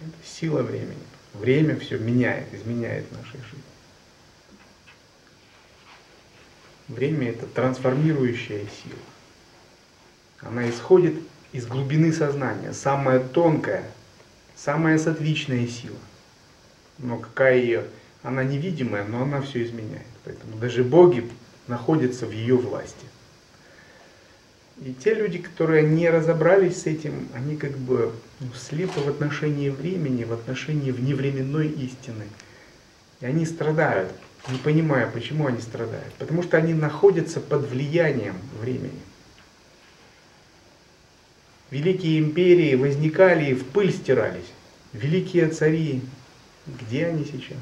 Это 0.00 0.26
сила 0.26 0.62
времени. 0.62 1.04
Время 1.34 1.78
все 1.78 1.96
меняет, 1.98 2.52
изменяет 2.52 3.12
нашей 3.12 3.38
жизни. 3.38 3.62
Время 6.90 7.30
это 7.30 7.46
трансформирующая 7.46 8.64
сила. 8.64 9.00
Она 10.40 10.68
исходит 10.68 11.14
из 11.52 11.66
глубины 11.66 12.12
сознания, 12.12 12.72
самая 12.72 13.18
тонкая– 13.20 13.84
самая 14.64 14.98
сатвичная 14.98 15.66
сила. 15.66 15.96
Но 16.98 17.18
какая 17.18 17.58
ее? 17.58 17.84
Она 18.22 18.44
невидимая, 18.44 19.04
но 19.04 19.22
она 19.22 19.40
все 19.40 19.64
изменяет. 19.64 20.06
Поэтому 20.24 20.56
даже 20.58 20.84
боги 20.84 21.28
находятся 21.66 22.26
в 22.26 22.32
ее 22.32 22.56
власти. 22.56 23.06
И 24.84 24.94
те 24.94 25.14
люди, 25.14 25.38
которые 25.38 25.86
не 25.86 26.08
разобрались 26.08 26.82
с 26.82 26.86
этим, 26.86 27.28
они 27.34 27.56
как 27.56 27.76
бы 27.76 28.12
ну, 28.40 28.48
слепы 28.54 29.00
в 29.00 29.08
отношении 29.08 29.70
времени, 29.70 30.24
в 30.24 30.32
отношении 30.32 30.90
вневременной 30.90 31.68
истины. 31.68 32.24
И 33.20 33.26
они 33.26 33.46
страдают, 33.46 34.12
не 34.48 34.58
понимая, 34.58 35.06
почему 35.06 35.46
они 35.46 35.60
страдают. 35.60 36.12
Потому 36.14 36.42
что 36.42 36.56
они 36.56 36.74
находятся 36.74 37.40
под 37.40 37.68
влиянием 37.68 38.36
времени. 38.60 39.00
Великие 41.70 42.18
империи 42.18 42.74
возникали 42.74 43.50
и 43.50 43.54
в 43.54 43.64
пыль 43.66 43.92
стирались. 43.92 44.50
Великие 44.92 45.48
цари, 45.48 46.02
где 46.66 47.06
они 47.06 47.24
сейчас? 47.24 47.58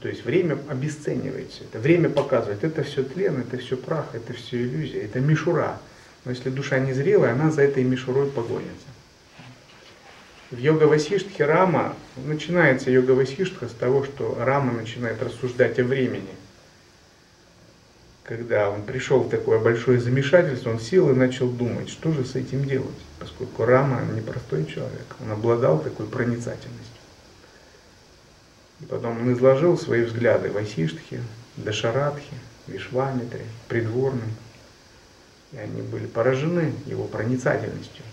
То 0.00 0.08
есть 0.08 0.24
время 0.24 0.58
обесценивает 0.68 1.50
все 1.50 1.64
это. 1.64 1.78
Время 1.80 2.08
показывает, 2.08 2.64
это 2.64 2.82
все 2.82 3.02
тлен, 3.02 3.40
это 3.40 3.58
все 3.58 3.76
прах, 3.76 4.14
это 4.14 4.32
все 4.32 4.62
иллюзия, 4.62 5.02
это 5.02 5.20
мишура. 5.20 5.80
Но 6.24 6.30
если 6.30 6.48
душа 6.48 6.78
незрелая, 6.78 7.32
она 7.32 7.50
за 7.50 7.62
этой 7.62 7.82
мишурой 7.82 8.30
погонится. 8.30 8.86
В 10.50 10.58
йога 10.58 10.84
Васиштхе 10.84 11.44
Рама, 11.44 11.94
начинается 12.16 12.90
йога 12.90 13.12
Васиштха 13.12 13.68
с 13.68 13.72
того, 13.72 14.04
что 14.04 14.36
Рама 14.38 14.72
начинает 14.72 15.22
рассуждать 15.22 15.78
о 15.78 15.84
времени– 15.84 16.30
когда 18.30 18.70
он 18.70 18.82
пришел 18.82 19.24
в 19.24 19.28
такое 19.28 19.58
большое 19.58 19.98
замешательство, 19.98 20.70
он 20.70 20.78
сел 20.78 21.10
и 21.10 21.14
начал 21.14 21.48
думать, 21.50 21.88
что 21.88 22.12
же 22.12 22.24
с 22.24 22.36
этим 22.36 22.64
делать, 22.64 22.86
поскольку 23.18 23.64
Рама 23.64 24.02
непростой 24.14 24.66
человек, 24.66 25.16
он 25.20 25.32
обладал 25.32 25.80
такой 25.80 26.06
проницательностью. 26.06 27.02
И 28.78 28.84
потом 28.84 29.20
он 29.20 29.32
изложил 29.32 29.76
свои 29.76 30.02
взгляды 30.02 30.48
Васиштхе, 30.52 31.22
Дашарадхе, 31.56 32.36
Вишвамитре, 32.68 33.46
придворным. 33.66 34.30
И 35.50 35.56
они 35.56 35.82
были 35.82 36.06
поражены 36.06 36.72
его 36.86 37.08
проницательностью. 37.08 38.04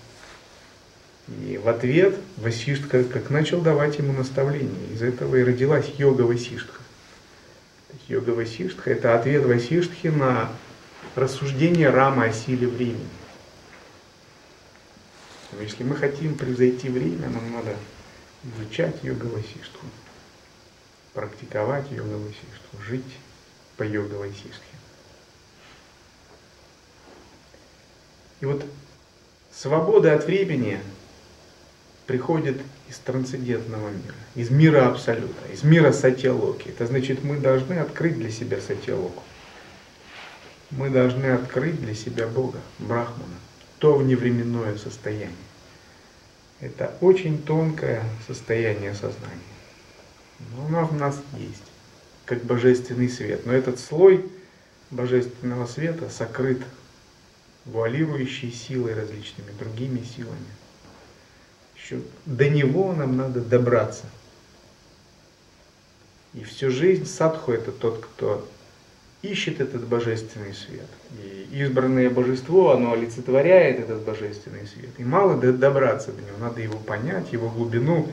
И 1.27 1.57
в 1.57 1.67
ответ 1.67 2.17
Васиштха 2.37 3.03
как 3.03 3.29
начал 3.29 3.61
давать 3.61 3.97
ему 3.97 4.13
наставления. 4.13 4.93
Из 4.93 5.01
этого 5.01 5.35
и 5.35 5.43
родилась 5.43 5.89
йога 5.97 6.21
Васиштха. 6.21 6.81
Йога 8.07 8.29
Васиштха– 8.29 8.89
это 8.91 9.19
ответ 9.19 9.45
Васиштхи 9.45 10.07
на 10.07 10.49
рассуждение 11.15 11.89
Рама 11.89 12.25
о 12.25 12.31
силе 12.31 12.67
времени. 12.67 13.09
Если 15.59 15.83
мы 15.83 15.95
хотим 15.95 16.35
превзойти 16.35 16.87
время, 16.87 17.29
нам 17.29 17.51
надо 17.51 17.75
изучать 18.43 19.03
йога 19.03 19.25
Васиштху, 19.25 19.85
практиковать 21.13 21.91
йога 21.91 22.15
Васиштху, 22.15 22.81
жить 22.87 23.03
по 23.75 23.83
йога 23.83 24.15
Васиштхе. 24.15 24.51
И 28.39 28.45
вот 28.45 28.63
свобода 29.51 30.13
от 30.13 30.25
времени 30.25 30.79
приходит 32.07 32.61
из 32.89 32.97
трансцендентного 32.97 33.89
мира, 33.89 34.15
из 34.33 34.49
мира 34.49 34.87
Абсолюта, 34.87 35.45
из 35.53 35.63
мира 35.63 35.91
Сатьялоки. 35.91 36.69
Это 36.69 36.87
значит, 36.87 37.23
мы 37.23 37.37
должны 37.37 37.73
открыть 37.73 38.17
для 38.17 38.31
себя 38.31 38.59
Сатьялоку. 38.61 39.21
Мы 40.71 40.89
должны 40.89 41.25
открыть 41.27 41.79
для 41.79 41.93
себя 41.93 42.27
Бога, 42.27 42.59
Брахмана, 42.79 43.35
то 43.79 43.95
вневременное 43.95 44.77
состояние. 44.77 45.31
Это 46.59 46.95
очень 47.01 47.41
тонкое 47.41 48.03
состояние 48.25 48.93
сознания. 48.93 49.37
Но 50.55 50.65
оно 50.65 50.87
в 50.87 50.95
нас 50.95 51.21
есть, 51.37 51.63
как 52.25 52.43
божественный 52.43 53.09
свет. 53.09 53.45
Но 53.45 53.53
этот 53.53 53.79
слой 53.79 54.25
божественного 54.91 55.67
света 55.67 56.09
сокрыт 56.09 56.61
вуалирующей 57.65 58.51
силой 58.51 58.93
различными 58.93 59.51
другими 59.59 60.01
силами. 60.03 60.47
Еще 61.87 62.01
до 62.25 62.49
него 62.49 62.93
нам 62.93 63.15
надо 63.15 63.39
добраться. 63.39 64.05
И 66.33 66.43
всю 66.43 66.69
жизнь 66.69 67.05
садху 67.05 67.53
это 67.53 67.71
тот, 67.71 68.03
кто 68.03 68.47
ищет 69.21 69.61
этот 69.61 69.87
божественный 69.87 70.53
свет. 70.53 70.87
И 71.23 71.47
избранное 71.51 72.09
божество, 72.09 72.71
оно 72.71 72.91
олицетворяет 72.91 73.79
этот 73.79 74.01
божественный 74.01 74.67
свет. 74.67 74.89
И 74.97 75.03
мало 75.03 75.37
добраться 75.37 76.11
до 76.11 76.21
него, 76.21 76.37
надо 76.39 76.61
его 76.61 76.77
понять, 76.77 77.31
его 77.31 77.49
глубину, 77.49 78.09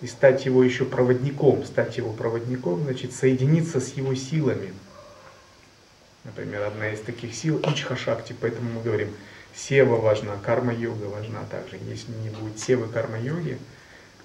и 0.00 0.06
стать 0.06 0.46
его 0.46 0.64
еще 0.64 0.84
проводником. 0.84 1.64
Стать 1.64 1.98
его 1.98 2.12
проводником, 2.12 2.82
значит, 2.84 3.12
соединиться 3.12 3.80
с 3.80 3.92
его 3.92 4.14
силами. 4.14 4.72
Например, 6.24 6.62
одна 6.62 6.90
из 6.90 7.00
таких 7.00 7.34
сил 7.34 7.60
Ичха 7.60 7.96
Шакти, 7.96 8.34
поэтому 8.40 8.72
мы 8.72 8.82
говорим, 8.82 9.10
сева 9.58 9.96
важна, 9.96 10.36
карма-йога 10.36 11.04
важна 11.04 11.44
также. 11.50 11.76
Если 11.88 12.12
не 12.12 12.30
будет 12.30 12.58
севы 12.58 12.88
карма-йоги, 12.88 13.58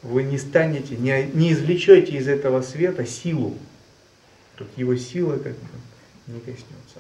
вы 0.02 0.24
не 0.24 0.38
станете, 0.38 0.96
не, 0.96 1.24
не 1.34 1.54
извлечете 1.54 2.18
из 2.18 2.28
этого 2.28 2.62
света 2.62 3.06
силу. 3.06 3.58
Тут 4.56 4.68
его 4.78 4.96
сила 4.96 5.38
как 5.38 5.54
бы 5.54 5.68
не 6.28 6.40
коснется. 6.40 7.00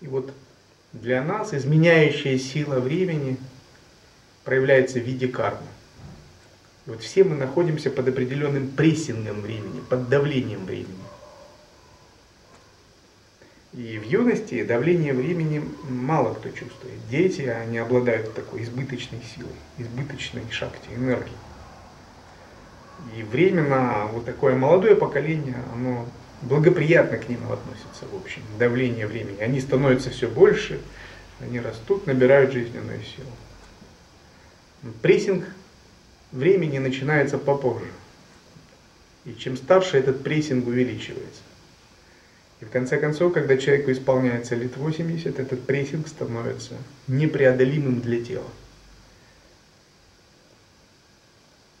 И 0.00 0.06
вот 0.06 0.32
для 0.92 1.22
нас 1.22 1.52
изменяющая 1.52 2.38
сила 2.38 2.80
времени 2.80 3.36
проявляется 4.44 4.98
в 4.98 5.02
виде 5.02 5.28
кармы. 5.28 5.66
И 6.86 6.90
вот 6.90 7.02
все 7.02 7.22
мы 7.22 7.36
находимся 7.36 7.90
под 7.90 8.08
определенным 8.08 8.68
прессингом 8.68 9.42
времени, 9.42 9.80
под 9.90 10.08
давлением 10.08 10.64
времени. 10.64 10.99
И 13.72 13.98
в 13.98 14.04
юности 14.04 14.64
давление 14.64 15.14
времени 15.14 15.62
мало 15.88 16.34
кто 16.34 16.48
чувствует. 16.48 16.98
Дети, 17.08 17.42
они 17.42 17.78
обладают 17.78 18.34
такой 18.34 18.64
избыточной 18.64 19.20
силой, 19.34 19.52
избыточной 19.78 20.42
шахте, 20.50 20.88
энергией. 20.96 21.36
И 23.16 23.22
временно 23.22 24.08
вот 24.12 24.24
такое 24.24 24.56
молодое 24.56 24.96
поколение, 24.96 25.56
оно 25.72 26.06
благоприятно 26.42 27.18
к 27.18 27.28
ним 27.28 27.40
относится, 27.50 28.06
в 28.12 28.16
общем, 28.16 28.42
давление 28.58 29.06
времени. 29.06 29.40
Они 29.40 29.60
становятся 29.60 30.10
все 30.10 30.28
больше, 30.28 30.80
они 31.40 31.60
растут, 31.60 32.06
набирают 32.06 32.52
жизненную 32.52 33.00
силу. 33.02 33.30
Прессинг 35.00 35.44
времени 36.32 36.78
начинается 36.78 37.38
попозже. 37.38 37.90
И 39.26 39.34
чем 39.34 39.56
старше 39.56 39.98
этот 39.98 40.24
прессинг 40.24 40.66
увеличивается. 40.66 41.42
И 42.60 42.64
в 42.64 42.70
конце 42.70 42.98
концов, 42.98 43.32
когда 43.32 43.56
человеку 43.56 43.90
исполняется 43.90 44.54
лет 44.54 44.76
80, 44.76 45.38
этот 45.38 45.64
прессинг 45.64 46.08
становится 46.08 46.74
непреодолимым 47.08 48.00
для 48.00 48.22
тела. 48.22 48.48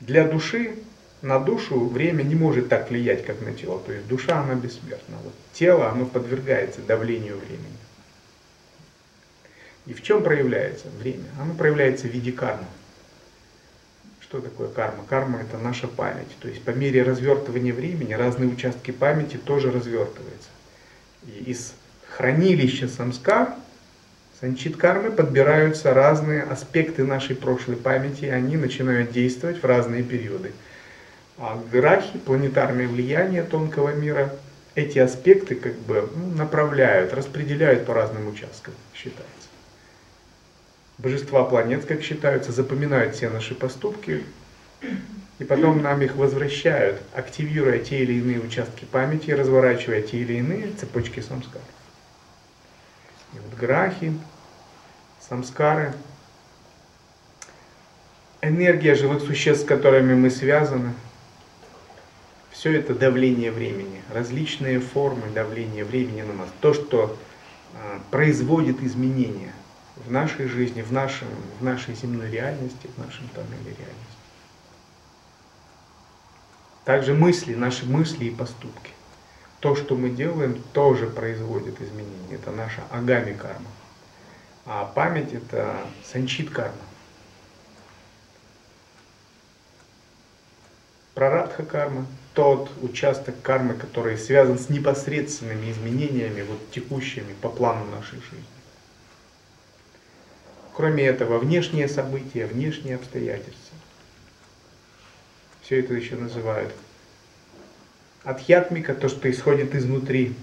Для 0.00 0.26
души, 0.26 0.76
на 1.20 1.38
душу 1.38 1.86
время 1.86 2.22
не 2.22 2.34
может 2.34 2.70
так 2.70 2.88
влиять, 2.88 3.26
как 3.26 3.42
на 3.42 3.52
тело. 3.52 3.78
То 3.80 3.92
есть 3.92 4.08
душа, 4.08 4.40
она 4.40 4.54
бессмертна. 4.54 5.18
Вот 5.22 5.34
тело, 5.52 5.90
оно 5.90 6.06
подвергается 6.06 6.80
давлению 6.80 7.36
времени. 7.36 7.76
И 9.84 9.92
в 9.92 10.02
чем 10.02 10.22
проявляется 10.22 10.86
время? 10.98 11.26
Оно 11.38 11.52
проявляется 11.52 12.06
в 12.06 12.10
виде 12.10 12.32
кармы. 12.32 12.64
Что 14.20 14.40
такое 14.40 14.68
карма? 14.68 15.04
Карма 15.06 15.40
это 15.40 15.58
наша 15.58 15.88
память. 15.88 16.34
То 16.40 16.48
есть 16.48 16.62
по 16.62 16.70
мере 16.70 17.02
развертывания 17.02 17.74
времени 17.74 18.14
разные 18.14 18.48
участки 18.48 18.92
памяти 18.92 19.36
тоже 19.36 19.70
развертываются. 19.70 20.48
Из 21.26 21.74
хранилища 22.16 22.88
самскар, 22.88 23.54
санчит 24.40 24.76
кармы, 24.76 25.10
подбираются 25.10 25.92
разные 25.92 26.42
аспекты 26.42 27.04
нашей 27.04 27.36
прошлой 27.36 27.76
памяти, 27.76 28.26
и 28.26 28.28
они 28.30 28.56
начинают 28.56 29.12
действовать 29.12 29.62
в 29.62 29.66
разные 29.66 30.02
периоды. 30.02 30.52
А 31.38 31.62
грахи, 31.70 32.18
планетарное 32.18 32.88
влияние 32.88 33.42
тонкого 33.42 33.94
мира, 33.94 34.34
эти 34.74 34.98
аспекты 34.98 35.54
как 35.54 35.74
бы 35.80 36.08
ну, 36.14 36.36
направляют, 36.36 37.12
распределяют 37.12 37.86
по 37.86 37.94
разным 37.94 38.28
участкам, 38.28 38.74
считается. 38.94 39.26
Божества 40.98 41.44
планет, 41.44 41.86
как 41.86 42.02
считаются, 42.02 42.52
запоминают 42.52 43.14
все 43.14 43.30
наши 43.30 43.54
поступки, 43.54 44.22
и 45.40 45.44
потом 45.44 45.80
нам 45.80 46.02
их 46.02 46.16
возвращают, 46.16 47.00
активируя 47.14 47.78
те 47.78 48.00
или 48.00 48.12
иные 48.12 48.40
участки 48.40 48.84
памяти, 48.84 49.30
разворачивая 49.30 50.02
те 50.02 50.18
или 50.18 50.34
иные 50.34 50.70
цепочки 50.72 51.20
самскар. 51.20 51.62
И 53.32 53.38
вот 53.38 53.58
грахи, 53.58 54.12
самскары, 55.18 55.94
энергия 58.42 58.94
живых 58.94 59.22
существ, 59.22 59.64
с 59.64 59.66
которыми 59.66 60.14
мы 60.14 60.28
связаны, 60.28 60.92
все 62.50 62.78
это 62.78 62.94
давление 62.94 63.50
времени, 63.50 64.02
различные 64.12 64.78
формы 64.78 65.30
давления 65.34 65.86
времени 65.86 66.20
на 66.20 66.34
нас, 66.34 66.48
то, 66.60 66.74
что 66.74 67.16
а, 67.74 68.00
производит 68.10 68.82
изменения 68.82 69.54
в 70.04 70.12
нашей 70.12 70.48
жизни, 70.48 70.82
в, 70.82 70.92
нашем, 70.92 71.28
в 71.60 71.64
нашей 71.64 71.94
земной 71.94 72.30
реальности, 72.30 72.90
в 72.94 72.98
нашем 72.98 73.26
тоннеле 73.28 73.74
реальности. 73.78 74.19
Также 76.84 77.14
мысли, 77.14 77.54
наши 77.54 77.84
мысли 77.84 78.26
и 78.26 78.30
поступки. 78.30 78.92
То, 79.60 79.76
что 79.76 79.94
мы 79.94 80.08
делаем, 80.08 80.62
тоже 80.72 81.06
производит 81.06 81.80
изменения. 81.80 82.34
Это 82.34 82.50
наша 82.50 82.82
агами 82.90 83.34
карма. 83.34 83.68
А 84.64 84.86
память 84.86 85.32
это 85.32 85.76
санчит 86.04 86.50
карма. 86.50 86.74
Прарадха 91.14 91.64
карма, 91.64 92.06
тот 92.32 92.70
участок 92.80 93.34
кармы, 93.42 93.74
который 93.74 94.16
связан 94.16 94.58
с 94.58 94.70
непосредственными 94.70 95.70
изменениями, 95.70 96.42
вот 96.42 96.70
текущими 96.70 97.34
по 97.42 97.50
плану 97.50 97.84
нашей 97.90 98.20
жизни. 98.20 98.44
Кроме 100.74 101.04
этого, 101.04 101.38
внешние 101.38 101.88
события, 101.88 102.46
внешние 102.46 102.94
обстоятельства 102.94 103.69
все 105.70 105.78
это 105.78 105.94
еще 105.94 106.16
называют. 106.16 106.74
Адхьятмика, 108.24 108.92
то, 108.92 109.08
что 109.08 109.30
исходит 109.30 109.72
изнутри, 109.76 110.34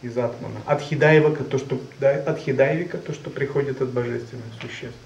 из 0.00 0.16
атмана. 0.16 0.58
Адхидаевика, 0.64 1.44
то, 1.44 1.58
что, 1.58 1.78
да, 1.98 2.14
адхидаевика, 2.14 2.96
то, 2.96 3.12
что 3.12 3.28
приходит 3.28 3.82
от 3.82 3.90
божественных 3.90 4.46
существ. 4.58 4.96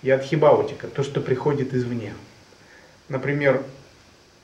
И 0.00 0.08
адхибаутика, 0.08 0.88
то, 0.88 1.02
что 1.02 1.20
приходит 1.20 1.74
извне. 1.74 2.14
Например, 3.10 3.62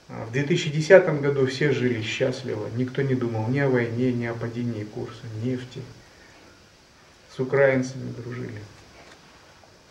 в 0.09 0.30
2010 0.33 1.22
году 1.22 1.46
все 1.46 1.72
жили 1.72 2.02
счастливо, 2.02 2.68
никто 2.76 3.00
не 3.00 3.14
думал 3.14 3.48
ни 3.48 3.61
о 3.61 3.70
войне, 3.70 4.12
ни 4.12 4.26
о 4.26 4.35
падении 4.35 4.85
курса 4.85 5.24
нефти. 5.42 5.80
С 7.35 7.40
украинцами 7.40 8.12
дружили. 8.12 8.61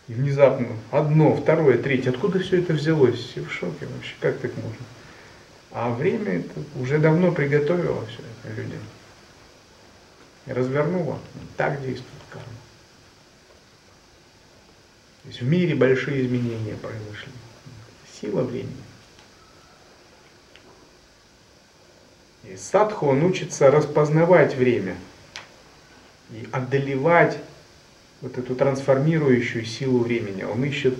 И 0.06 0.12
внезапно 0.12 0.68
одно, 0.90 1.34
второе, 1.34 1.78
третье. 1.78 2.10
Откуда 2.10 2.38
все 2.38 2.60
это 2.60 2.74
взялось? 2.74 3.18
Все 3.18 3.40
в 3.40 3.50
шоке 3.50 3.86
вообще. 3.86 4.14
Как 4.20 4.38
так 4.38 4.54
можно? 4.56 4.84
А 5.70 5.90
время 5.90 6.40
это 6.40 6.60
уже 6.78 6.98
давно 6.98 7.32
приготовило 7.32 8.04
все 8.06 8.18
это 8.18 8.54
людям. 8.54 8.80
И 10.46 10.52
развернуло. 10.52 11.18
Так 11.56 11.80
действует 11.80 12.22
карма. 12.30 12.46
То 15.22 15.28
есть 15.28 15.40
в 15.40 15.46
мире 15.46 15.74
большие 15.74 16.26
изменения 16.26 16.74
произошли. 16.74 17.32
Сила 18.20 18.42
времени. 18.42 18.76
И 22.44 22.56
садху, 22.56 23.06
он 23.06 23.24
учится 23.24 23.70
распознавать 23.70 24.54
время 24.54 24.96
и 26.30 26.46
одолевать 26.52 27.38
вот 28.24 28.38
эту 28.38 28.54
трансформирующую 28.54 29.66
силу 29.66 29.98
времени. 29.98 30.44
Он 30.44 30.64
ищет 30.64 30.94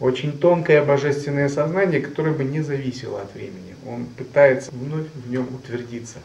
очень 0.00 0.36
тонкое 0.36 0.84
божественное 0.84 1.48
сознание, 1.48 2.00
которое 2.00 2.34
бы 2.34 2.42
не 2.42 2.62
зависело 2.62 3.22
от 3.22 3.32
времени. 3.32 3.76
Он 3.86 4.06
пытается 4.06 4.72
вновь 4.72 5.06
в 5.14 5.30
нем 5.30 5.46
утвердиться. 5.54 6.18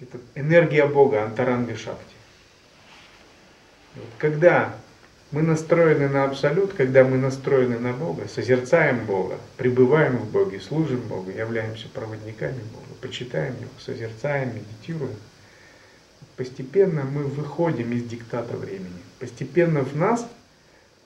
Это 0.00 0.18
энергия 0.34 0.84
Бога, 0.86 1.22
антаранга 1.22 1.76
шакти. 1.76 2.14
Вот 3.94 4.08
когда 4.18 4.74
мы 5.30 5.42
настроены 5.42 6.08
на 6.08 6.24
Абсолют, 6.24 6.72
когда 6.72 7.04
мы 7.04 7.18
настроены 7.18 7.78
на 7.78 7.92
Бога, 7.92 8.26
созерцаем 8.26 9.04
Бога, 9.06 9.38
пребываем 9.56 10.16
в 10.16 10.28
Боге, 10.32 10.58
служим 10.58 11.00
Богу, 11.02 11.30
являемся 11.30 11.88
проводниками 11.88 12.60
Бога, 12.72 12.98
почитаем 13.00 13.54
Его, 13.60 13.70
созерцаем, 13.78 14.56
медитируем, 14.56 15.14
постепенно 16.36 17.04
мы 17.04 17.24
выходим 17.24 17.92
из 17.92 18.04
диктата 18.04 18.56
времени. 18.56 18.88
Постепенно 19.18 19.82
в 19.82 19.96
нас 19.96 20.26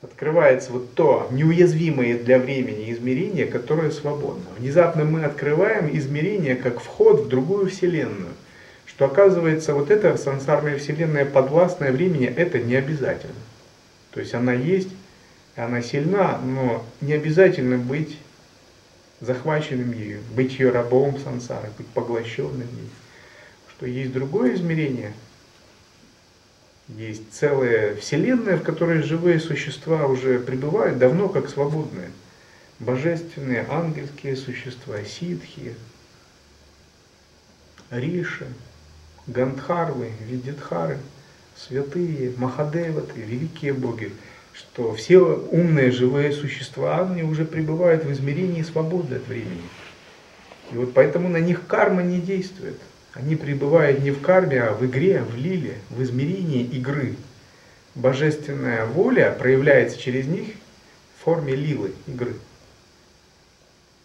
открывается 0.03 0.73
вот 0.73 0.95
то 0.95 1.29
неуязвимое 1.31 2.19
для 2.19 2.39
времени 2.39 2.93
измерение, 2.93 3.47
которое 3.47 3.91
свободно. 3.91 4.45
Внезапно 4.59 5.05
мы 5.05 5.25
открываем 5.25 5.97
измерение 5.97 6.57
как 6.57 6.81
вход 6.81 7.21
в 7.23 7.29
другую 7.29 7.69
вселенную. 7.69 8.33
Что 8.87 9.07
оказывается, 9.07 9.75
вот 9.75 9.91
эта 9.91 10.17
сансарная 10.17 10.79
вселенная, 10.79 11.25
подвластная 11.25 11.93
времени, 11.93 12.27
это 12.27 12.59
не 12.59 12.75
обязательно. 12.75 13.35
То 14.13 14.21
есть 14.21 14.35
она 14.35 14.53
есть, 14.53 14.89
она 15.57 15.83
сильна, 15.83 16.39
но 16.39 16.85
не 17.01 17.13
обязательно 17.13 17.77
быть 17.77 18.19
захваченным 19.21 19.93
ею, 19.93 20.21
быть 20.35 20.59
ее 20.59 20.71
рабом 20.71 21.19
сансары, 21.19 21.69
быть 21.77 21.87
поглощенным 21.89 22.61
ей. 22.61 22.91
Что 23.79 23.87
есть 23.87 24.13
другое 24.13 24.57
измерение, 24.57 25.13
есть 26.89 27.33
целая 27.33 27.95
вселенная, 27.95 28.57
в 28.57 28.63
которой 28.65 29.03
живые 29.03 29.39
существа 29.39 30.07
уже 30.07 30.41
пребывают 30.41 30.99
давно 30.99 31.29
как 31.29 31.49
свободные. 31.49 32.11
Божественные 32.81 33.67
ангельские 33.71 34.37
существа, 34.37 34.97
ситхи, 35.05 35.75
риши, 37.91 38.47
гандхарвы, 39.27 40.11
видитхары– 40.29 40.99
святые, 41.59 42.33
Махадеваты, 42.37 43.21
великие 43.21 43.73
боги, 43.73 44.13
что 44.53 44.95
все 44.95 45.19
умные 45.19 45.91
живые 45.91 46.33
существа, 46.33 47.01
они 47.03 47.23
уже 47.23 47.45
пребывают 47.45 48.05
в 48.05 48.13
измерении 48.13 48.63
свободы 48.63 49.17
от 49.17 49.27
времени. 49.27 49.63
И 50.73 50.77
вот 50.77 50.95
поэтому 50.95 51.29
на 51.29 51.39
них 51.39 51.67
карма 51.67 52.03
не 52.03 52.21
действует. 52.21 52.79
Они 53.19 53.37
пребывают 53.37 54.01
не 54.01 54.11
в 54.11 54.23
карме, 54.23 54.63
а 54.63 54.73
в 54.73 54.87
игре, 54.87 55.23
в 55.23 55.37
лиле, 55.37 55.75
в 55.91 56.03
измерении 56.03 56.63
игры. 56.63 57.17
Божественная 57.95 58.87
воля 58.87 59.37
проявляется 59.39 59.99
через 59.99 60.27
них 60.27 60.55
в 61.17 61.25
форме 61.25 61.55
лилы, 61.55 61.93
игры. 62.07 62.35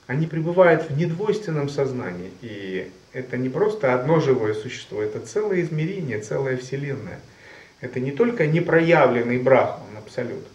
Они 0.08 0.28
пребывают 0.28 0.89
в 0.89 0.97
недвойственном 0.97 1.69
сознании. 1.69 2.32
И 2.41 2.91
это 3.13 3.38
не 3.38 3.49
просто 3.49 3.93
одно 3.93 4.19
живое 4.19 4.54
существо, 4.54 5.02
это 5.02 5.19
целое 5.19 5.62
измерение, 5.62 6.19
целая 6.19 6.58
вселенная– 6.58 7.19
это 7.84 7.99
не 7.99 8.12
только 8.12 8.47
непроявленный 8.47 9.39
брахман, 9.39 9.97
абсолют, 9.97 10.47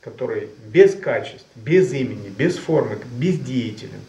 который 0.00 0.48
без 0.72 0.94
качеств, 0.94 1.44
без 1.54 1.92
имени, 1.92 2.30
без 2.30 2.56
формы, 2.56 2.96
бездеятелен, 3.18 4.00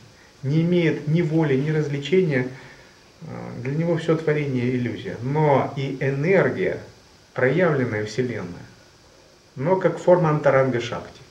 не 0.42 0.62
имеет 0.62 1.10
ни 1.10 1.22
воли, 1.22 1.56
ни 1.56 1.70
развлечения, 1.70 2.48
для 3.22 3.74
него 3.74 3.98
все 3.98 4.16
творение 4.16 4.70
иллюзия. 4.76 5.18
Но 5.22 5.74
и 5.76 5.98
энергия, 6.00 6.82
проявленная 7.34 8.06
Вселенная, 8.06 8.66
но 9.56 9.76
как 9.76 9.98
форма 9.98 10.30
антаранга 10.30 10.80
шакти. 10.80 11.22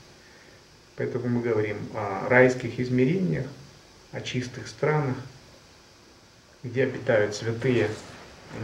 Поэтому 0.97 1.29
мы 1.29 1.43
говорим 1.43 1.77
о 1.95 2.29
райских 2.29 2.81
измерениях, 2.81 3.47
о 4.13 4.21
чистых 4.21 4.67
странах, 4.67 5.17
где 6.63 6.85
обитают 6.85 7.35
святые 7.35 7.89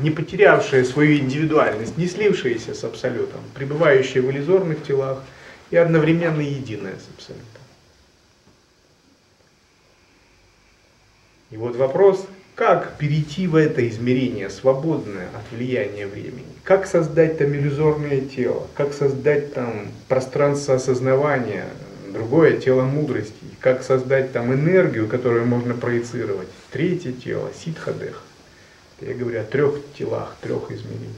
не 0.00 0.10
потерявшие 0.10 0.84
свою 0.84 1.18
индивидуальность, 1.18 1.98
не 1.98 2.06
слившиеся 2.06 2.74
с 2.74 2.84
Абсолютом, 2.84 3.40
пребывающие 3.54 4.22
в 4.22 4.30
иллюзорных 4.30 4.84
телах 4.84 5.22
и 5.70 5.76
одновременно 5.76 6.40
единое 6.40 6.94
с 6.94 7.08
Абсолютом. 7.14 7.46
И 11.50 11.56
вот 11.56 11.76
вопрос, 11.76 12.26
как 12.54 12.98
перейти 12.98 13.46
в 13.46 13.56
это 13.56 13.86
измерение, 13.88 14.50
свободное 14.50 15.28
от 15.28 15.50
влияния 15.56 16.06
времени? 16.06 16.44
Как 16.64 16.86
создать 16.86 17.38
там 17.38 17.54
иллюзорное 17.54 18.20
тело? 18.20 18.66
Как 18.74 18.92
создать 18.92 19.54
там 19.54 19.88
пространство 20.08 20.74
осознавания, 20.74 21.66
другое 22.12 22.58
тело 22.58 22.82
мудрости? 22.82 23.34
Как 23.60 23.82
создать 23.82 24.32
там 24.32 24.52
энергию, 24.52 25.08
которую 25.08 25.46
можно 25.46 25.74
проецировать? 25.74 26.48
Третье 26.70 27.12
тело, 27.12 27.50
ситхадех. 27.54 28.22
Я 29.00 29.14
говорю 29.14 29.40
о 29.40 29.44
трех 29.44 29.80
телах, 29.98 30.36
трех 30.42 30.70
измерениях. 30.70 31.16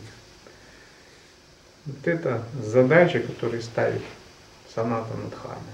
Вот 1.85 2.07
это 2.07 2.43
задача, 2.63 3.21
которую 3.21 3.61
ставит 3.61 4.01
Саната 4.75 5.15
Надхарма. 5.23 5.74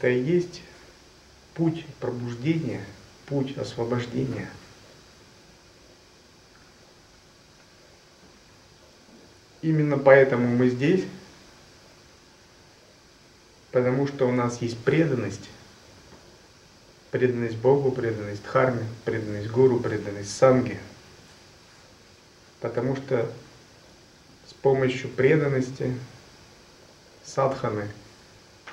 Это 0.00 0.08
и 0.08 0.22
есть 0.22 0.62
путь 1.52 1.84
пробуждения, 2.00 2.82
путь 3.26 3.58
освобождения. 3.58 4.48
Именно 9.60 9.98
поэтому 9.98 10.48
мы 10.56 10.70
здесь, 10.70 11.04
Потому 13.72 14.08
что 14.08 14.28
у 14.28 14.32
нас 14.32 14.60
есть 14.62 14.78
преданность. 14.78 15.48
Преданность 17.10 17.56
Богу, 17.56 17.92
преданность 17.92 18.42
Дхарме, 18.42 18.84
преданность 19.04 19.48
Гуру, 19.48 19.78
преданность 19.78 20.36
Санге. 20.36 20.78
Потому 22.60 22.96
что 22.96 23.30
с 24.48 24.54
помощью 24.54 25.08
преданности 25.08 25.96
садханы 27.24 27.88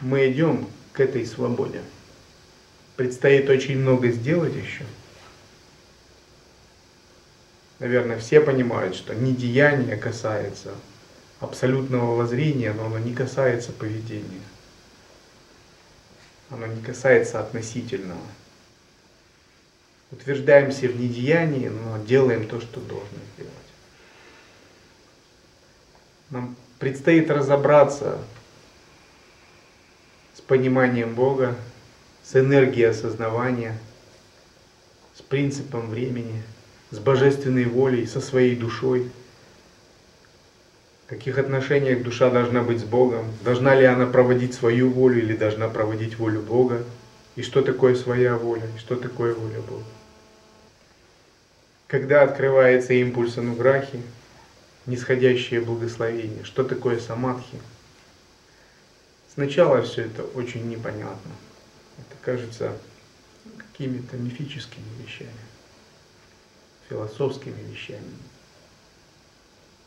мы 0.02 0.32
идем 0.32 0.68
к 0.98 1.00
этой 1.00 1.26
свободе. 1.26 1.82
Предстоит 2.98 3.50
очень 3.50 3.78
много 3.78 4.10
сделать 4.10 4.56
еще. 4.56 4.84
Наверное, 7.80 8.20
все 8.20 8.42
понимают, 8.42 8.96
что 8.96 9.14
не 9.14 9.34
деяние 9.34 9.96
касается 9.96 10.74
абсолютного 11.40 12.16
воззрения, 12.16 12.74
но 12.74 12.88
оно 12.88 12.98
не 12.98 13.14
касается 13.14 13.72
поведения 13.72 14.42
оно 16.50 16.66
не 16.68 16.82
касается 16.82 17.40
относительного. 17.40 18.22
Утверждаемся 20.12 20.88
в 20.88 21.00
недеянии, 21.00 21.68
но 21.68 21.98
делаем 22.04 22.48
то, 22.48 22.62
что 22.62 22.80
должны 22.80 23.20
сделать. 23.36 23.54
Нам 26.30 26.56
предстоит 26.80 27.30
разобраться 27.30 28.20
пониманием 30.48 31.14
Бога, 31.14 31.56
с 32.24 32.36
энергией 32.36 32.90
осознавания, 32.90 33.78
с 35.16 35.22
принципом 35.22 35.90
времени, 35.90 36.44
с 36.92 37.00
божественной 37.00 37.66
волей, 37.66 38.06
со 38.08 38.22
своей 38.22 38.56
душой– 38.56 39.12
в 41.08 41.10
каких 41.10 41.38
отношениях 41.38 42.04
душа 42.04 42.30
должна 42.30 42.64
быть 42.64 42.82
с 42.82 42.84
Богом, 42.84 43.28
должна 43.42 43.74
ли 43.76 43.86
она 43.86 44.08
проводить 44.08 44.54
свою 44.54 44.90
волю 44.90 45.20
или 45.20 45.38
должна 45.38 45.70
проводить 45.70 46.20
волю 46.20 46.42
Бога, 46.42 46.84
и 47.38 47.44
что 47.44 47.62
такое 47.62 47.96
своя 47.96 48.36
воля, 48.36 48.68
и 48.76 48.78
что 48.78 48.98
такое 48.98 49.34
воля 49.34 49.62
Бога. 49.62 49.86
Когда 51.88 52.24
открывается 52.24 52.92
импульс 52.92 53.38
ануграхи, 53.38 54.02
нисходящее 54.86 55.62
благословение, 55.62 56.44
что 56.44 56.66
такое 56.66 57.00
самадхи. 57.00 57.58
Сначала 59.38 59.84
все 59.84 60.02
это 60.02 60.24
очень 60.24 60.68
непонятно. 60.68 61.32
Это 62.00 62.18
кажется 62.24 62.76
какими-то 63.58 64.18
мифическими 64.18 64.84
вещами, 65.04 65.30
философскими 66.90 67.62
вещами 67.72 68.14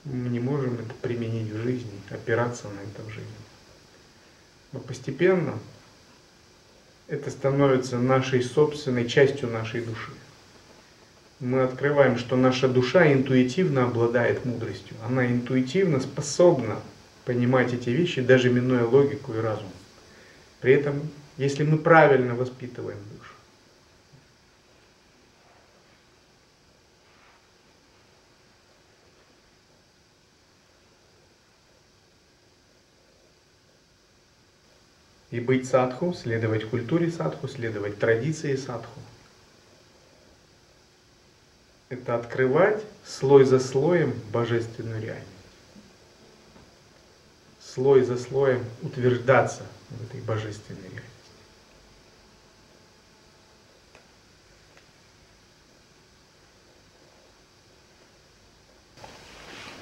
мы 0.04 0.28
не 0.28 0.40
можем 0.40 0.74
это 0.74 0.94
применить 1.02 1.52
в 1.52 1.62
жизни, 1.62 1.90
опираться 2.10 2.68
на 2.68 2.80
это 2.80 3.02
в 3.02 3.10
жизни. 3.12 3.30
Но 4.72 4.80
постепенно 4.80 5.58
это 7.08 7.30
становится 7.30 7.98
нашей 7.98 8.42
собственной 8.42 9.08
частью 9.08 9.50
нашей 9.50 9.82
души. 9.82 10.12
Мы 11.40 11.62
открываем, 11.62 12.18
что 12.18 12.36
наша 12.36 12.68
душа 12.68 13.12
интуитивно 13.12 13.84
обладает 13.84 14.44
мудростью. 14.44 14.96
Она 15.04 15.26
интуитивно 15.26 16.00
способна 16.00 16.80
понимать 17.24 17.72
эти 17.72 17.90
вещи, 17.90 18.20
даже 18.20 18.50
минуя 18.50 18.84
логику 18.84 19.34
и 19.34 19.38
разум. 19.40 19.70
При 20.60 20.74
этом, 20.74 21.00
если 21.36 21.64
мы 21.64 21.78
правильно 21.78 22.34
воспитываем 22.34 22.98
душу, 23.16 23.34
И 35.30 35.38
быть 35.38 35.68
садху, 35.68 36.12
следовать 36.12 36.68
культуре 36.68 37.10
садху, 37.10 37.46
следовать 37.46 37.98
традиции 37.98 38.56
садху. 38.56 39.00
Это 41.88 42.16
открывать 42.16 42.82
слой 43.04 43.44
за 43.44 43.60
слоем 43.60 44.12
божественную 44.32 45.00
реальность. 45.00 45.39
Слой 47.72 48.02
за 48.02 48.18
слоем 48.18 48.64
утверждаться 48.82 49.62
в 49.90 50.02
этой 50.02 50.20
божественной 50.22 50.80
реальности. 50.80 51.04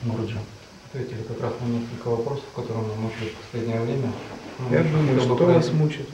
Гуруджи, 0.03 0.39
ответили 0.87 1.23
как 1.23 1.41
раз 1.41 1.55
на 1.63 1.67
несколько 1.67 2.09
вопросов, 2.09 2.45
которые 2.55 2.85
мы 2.85 2.95
мучили 2.97 3.31
в 3.31 3.37
последнее 3.37 3.81
время. 3.81 4.13
Ну, 4.59 4.71
Я 4.71 4.83
думаю, 4.83 5.21
что 5.21 5.35
пройти. 5.35 5.55
вас 5.55 5.73
мучит? 5.73 6.09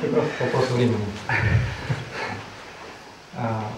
Как 0.00 0.12
раз 0.12 0.26
вопрос 0.40 0.70
времени. 0.70 1.06
А, 3.34 3.72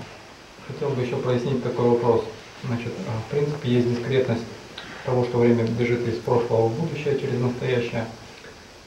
хотел 0.68 0.90
бы 0.90 1.00
еще 1.02 1.16
прояснить 1.16 1.62
такой 1.62 1.88
вопрос. 1.88 2.24
Значит, 2.64 2.92
а, 3.08 3.20
в 3.26 3.30
принципе, 3.30 3.70
есть 3.70 3.88
дискретность 3.88 4.44
того, 5.04 5.24
что 5.24 5.38
время 5.38 5.64
бежит 5.64 6.06
из 6.06 6.18
прошлого 6.18 6.68
в 6.68 6.80
будущее 6.80 7.18
через 7.18 7.40
настоящее. 7.40 8.06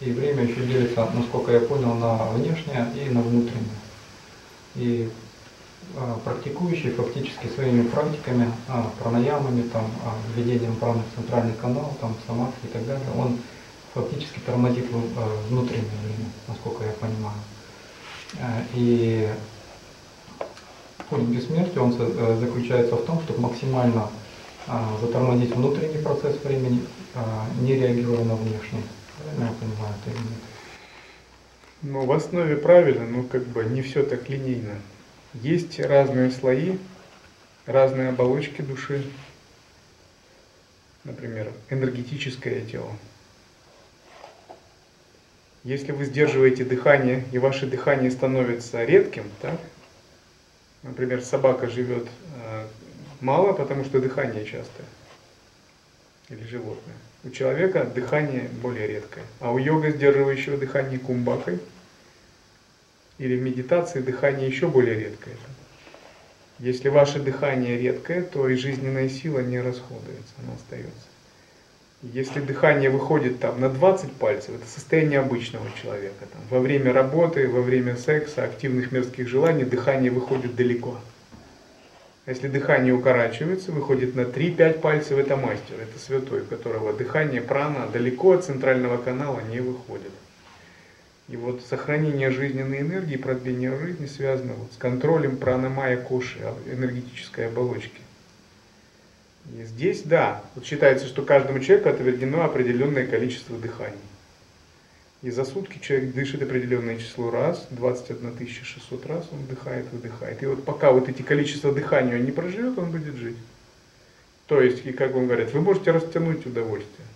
И 0.01 0.11
время 0.11 0.43
еще 0.43 0.61
делится, 0.65 1.07
насколько 1.13 1.51
я 1.51 1.59
понял, 1.61 1.93
на 1.95 2.31
внешнее 2.31 2.87
и 2.95 3.09
на 3.09 3.21
внутреннее. 3.21 3.79
И 4.75 5.09
а, 5.95 6.19
практикующий 6.23 6.91
фактически 6.91 7.47
своими 7.55 7.83
практиками, 7.87 8.51
а, 8.67 8.91
пранаямами, 8.99 9.61
там, 9.69 9.85
а, 10.05 10.15
введением 10.35 10.75
праны 10.75 11.01
в 11.11 11.15
центральный 11.15 11.53
канал, 11.53 11.93
там, 12.01 12.15
самадхи 12.27 12.65
и 12.65 12.67
так 12.67 12.85
далее, 12.85 13.07
он 13.17 13.37
фактически 13.93 14.39
тормозит 14.39 14.85
э, 14.91 15.37
внутреннее 15.49 15.85
время, 16.03 16.29
насколько 16.47 16.83
я 16.83 16.91
понимаю. 16.93 17.37
Э, 18.39 18.63
и 18.73 19.29
путь 21.09 21.25
к 21.25 21.29
бессмертию, 21.29 21.83
он 21.83 21.95
э, 21.97 22.37
заключается 22.39 22.95
в 22.95 23.05
том, 23.05 23.21
чтобы 23.21 23.41
максимально 23.41 24.09
затормозить 25.01 25.55
внутренний 25.55 26.01
процесс 26.01 26.37
времени, 26.43 26.81
не 27.61 27.75
реагируя 27.75 28.23
на 28.23 28.35
внешний. 28.35 28.83
Правильно 29.17 29.43
я 29.43 29.51
понимаю 29.59 29.93
это 30.01 30.09
или 30.09 30.23
нет? 30.23 30.39
Ну, 31.81 32.05
в 32.05 32.11
основе 32.13 32.55
правильно, 32.55 33.05
но 33.05 33.23
как 33.23 33.43
бы 33.43 33.65
не 33.65 33.81
все 33.81 34.03
так 34.03 34.29
линейно. 34.29 34.75
Есть 35.33 35.79
разные 35.79 36.31
слои, 36.31 36.77
разные 37.65 38.09
оболочки 38.09 38.61
души. 38.61 39.03
Например, 41.03 41.51
энергетическое 41.69 42.61
тело. 42.61 42.89
Если 45.65 45.91
вы 45.91 46.05
сдерживаете 46.05 46.63
дыхание, 46.63 47.25
и 47.31 47.37
ваше 47.37 47.65
дыхание 47.65 48.11
становится 48.11 48.83
редким, 48.85 49.25
так? 49.41 49.59
Например, 50.83 51.21
собака 51.21 51.67
живет 51.67 52.07
э, 52.35 52.67
мало, 53.23 53.53
потому 53.53 53.85
что 53.85 53.99
дыхание 53.99 54.45
частое. 54.45 54.85
Или 56.29 56.43
животное. 56.43 56.95
У 57.23 57.29
человека 57.29 57.85
дыхание 57.85 58.49
более 58.61 58.87
редкое. 58.87 59.23
А 59.39 59.51
у 59.51 59.57
йога, 59.57 59.91
сдерживающего 59.91 60.57
дыхание 60.57 60.99
кумбакой, 60.99 61.59
или 63.17 63.37
в 63.37 63.41
медитации 63.41 64.01
дыхание 64.01 64.47
еще 64.47 64.67
более 64.67 64.99
редкое. 64.99 65.35
Если 66.59 66.89
ваше 66.89 67.19
дыхание 67.19 67.77
редкое, 67.77 68.23
то 68.23 68.47
и 68.47 68.55
жизненная 68.55 69.09
сила 69.09 69.39
не 69.39 69.59
расходуется, 69.59 70.33
она 70.43 70.53
остается. 70.55 71.07
Если 72.01 72.41
дыхание 72.41 72.89
выходит 72.89 73.39
там 73.39 73.61
на 73.61 73.69
20 73.69 74.11
пальцев, 74.13 74.55
это 74.55 74.65
состояние 74.67 75.19
обычного 75.19 75.65
человека. 75.81 76.25
Там, 76.31 76.41
во 76.49 76.59
время 76.59 76.91
работы, 76.91 77.47
во 77.47 77.61
время 77.61 77.95
секса, 77.95 78.43
активных 78.43 78.91
мерзких 78.91 79.27
желаний 79.27 79.63
дыхание 79.63 80.11
выходит 80.11 80.55
далеко. 80.55 80.99
А 82.25 82.31
если 82.31 82.47
дыхание 82.47 82.93
укорачивается, 82.93 83.73
выходит 83.73 84.15
на 84.15 84.21
3-5 84.21 84.79
пальцев, 84.79 85.17
это 85.17 85.35
мастер, 85.35 85.75
это 85.81 85.99
святой, 85.99 86.41
у 86.41 86.45
которого 86.45 86.93
дыхание 86.93 87.41
прана 87.41 87.87
далеко 87.87 88.31
от 88.31 88.45
центрального 88.45 88.97
канала 88.97 89.41
не 89.51 89.59
выходит. 89.59 90.11
И 91.27 91.35
вот 91.35 91.61
сохранение 91.69 92.31
жизненной 92.31 92.79
энергии, 92.79 93.17
продление 93.17 93.77
жизни 93.77 94.05
связано 94.05 94.53
вот 94.53 94.71
с 94.71 94.77
контролем 94.77 95.35
пранамая 95.35 95.97
коши, 95.97 96.39
энергетической 96.65 97.47
оболочки. 97.47 98.01
И 99.57 99.63
здесь, 99.63 100.03
да, 100.03 100.41
вот 100.55 100.65
считается, 100.65 101.07
что 101.07 101.23
каждому 101.23 101.59
человеку 101.59 101.89
отведено 101.89 102.43
определенное 102.45 103.05
количество 103.05 103.57
дыханий. 103.57 103.97
И 105.23 105.31
за 105.31 105.45
сутки 105.45 105.79
человек 105.79 106.13
дышит 106.13 106.41
определенное 106.41 106.97
число 106.97 107.31
раз, 107.31 107.65
21 107.69 108.45
600 108.45 109.05
раз 109.05 109.25
он 109.31 109.39
вдыхает, 109.39 109.85
выдыхает. 109.93 110.43
И 110.43 110.45
вот 110.45 110.65
пока 110.65 110.91
вот 110.91 111.07
эти 111.07 111.21
количества 111.21 111.71
дыхания 111.71 112.17
он 112.17 112.25
не 112.25 112.31
проживет, 112.31 112.77
он 112.77 112.91
будет 112.91 113.15
жить. 113.15 113.37
То 114.47 114.61
есть, 114.61 114.85
и 114.85 114.91
как 114.91 115.13
вам 115.13 115.27
говорят, 115.27 115.53
вы 115.53 115.61
можете 115.61 115.91
растянуть 115.91 116.45
удовольствие. 116.45 117.07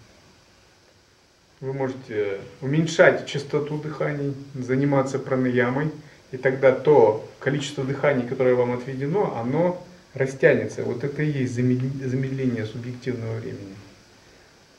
Вы 1.60 1.74
можете 1.74 2.40
уменьшать 2.62 3.26
частоту 3.26 3.78
дыханий, 3.78 4.34
заниматься 4.54 5.20
пранаямой, 5.20 5.92
и 6.32 6.38
тогда 6.38 6.72
то 6.72 7.30
количество 7.40 7.84
дыханий, 7.84 8.26
которое 8.26 8.56
вам 8.56 8.72
отведено, 8.72 9.36
оно 9.36 9.86
растянется. 10.14 10.84
Вот 10.84 11.04
это 11.04 11.24
и 11.24 11.42
есть 11.42 11.56
замедление 11.56 12.66
субъективного 12.66 13.38
времени. 13.40 13.76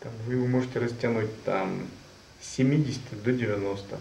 Там, 0.00 0.12
вы 0.26 0.34
его 0.34 0.46
можете 0.46 0.78
растянуть 0.78 1.42
там, 1.44 1.82
с 2.40 2.56
70 2.56 3.22
до 3.22 3.32
90. 3.32 3.96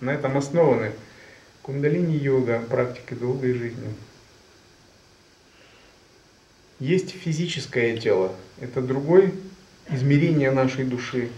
На 0.00 0.10
этом 0.10 0.36
основаны 0.36 0.92
кундалини-йога, 1.62 2.60
практика 2.68 3.14
долгой 3.14 3.54
жизни. 3.54 3.94
Есть 6.80 7.10
физическое 7.10 7.96
тело. 7.96 8.34
Это 8.60 8.82
другое 8.82 9.32
измерение 9.88 10.50
нашей 10.50 10.84
души. 10.84 11.30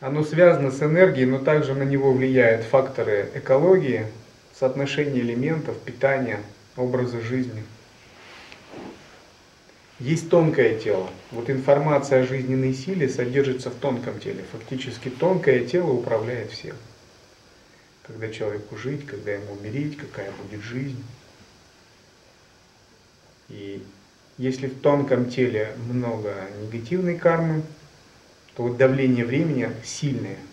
Оно 0.00 0.22
связано 0.22 0.70
с 0.70 0.82
энергией, 0.82 1.24
но 1.24 1.38
также 1.38 1.74
на 1.74 1.84
него 1.84 2.12
влияют 2.12 2.66
факторы 2.66 3.30
экологии, 3.34 4.06
соотношение 4.54 5.22
элементов, 5.22 5.78
питания, 5.80 6.40
образа 6.76 7.20
жизни. 7.22 7.64
Есть 9.98 10.28
тонкое 10.28 10.78
тело. 10.78 11.08
Вот 11.30 11.48
информация 11.48 12.22
о 12.22 12.26
жизненной 12.26 12.74
силе 12.74 13.08
содержится 13.08 13.70
в 13.70 13.74
тонком 13.74 14.20
теле. 14.20 14.44
Фактически 14.52 15.08
тонкое 15.08 15.64
тело 15.66 15.90
управляет 15.90 16.50
всем. 16.50 16.76
Когда 18.02 18.28
человеку 18.28 18.76
жить, 18.76 19.06
когда 19.06 19.32
ему 19.32 19.52
умереть, 19.52 19.96
какая 19.96 20.30
будет 20.32 20.62
жизнь. 20.62 21.02
И 23.48 23.82
если 24.38 24.66
в 24.66 24.80
тонком 24.80 25.30
теле 25.30 25.72
много 25.88 26.34
негативной 26.62 27.16
кармы, 27.16 27.62
то 28.54 28.64
вот 28.64 28.76
давление 28.76 29.24
времени 29.24 29.70
сильное– 29.82 30.38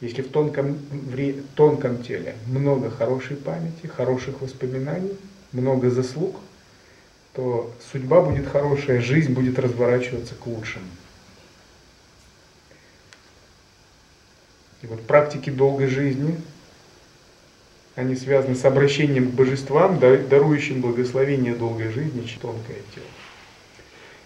если 0.00 0.22
в 0.22 0.30
тонком, 0.30 0.78
в 0.90 1.42
тонком 1.54 2.02
теле 2.02 2.34
много 2.46 2.90
хорошей 2.90 3.36
памяти, 3.36 3.86
хороших 3.86 4.40
воспоминаний, 4.40 5.16
много 5.52 5.90
заслуг, 5.90 6.36
то 7.32 7.72
судьба 7.92 8.22
будет 8.22 8.48
хорошая, 8.48 9.00
жизнь 9.00 9.32
будет 9.32 9.58
разворачиваться 9.58 10.34
к 10.34 10.46
лучшему. 10.46 10.86
И 14.82 14.86
вот 14.86 15.06
практики 15.06 15.50
долгой 15.50 15.88
жизни, 15.88 16.40
они 17.94 18.16
связаны 18.16 18.54
с 18.54 18.64
обращением 18.64 19.30
к 19.30 19.34
божествам, 19.34 19.98
дарующим 19.98 20.80
благословение 20.80 21.54
долгой 21.54 21.90
жизни, 21.92 22.26
тонкое 22.40 22.78
тело. 22.94 23.06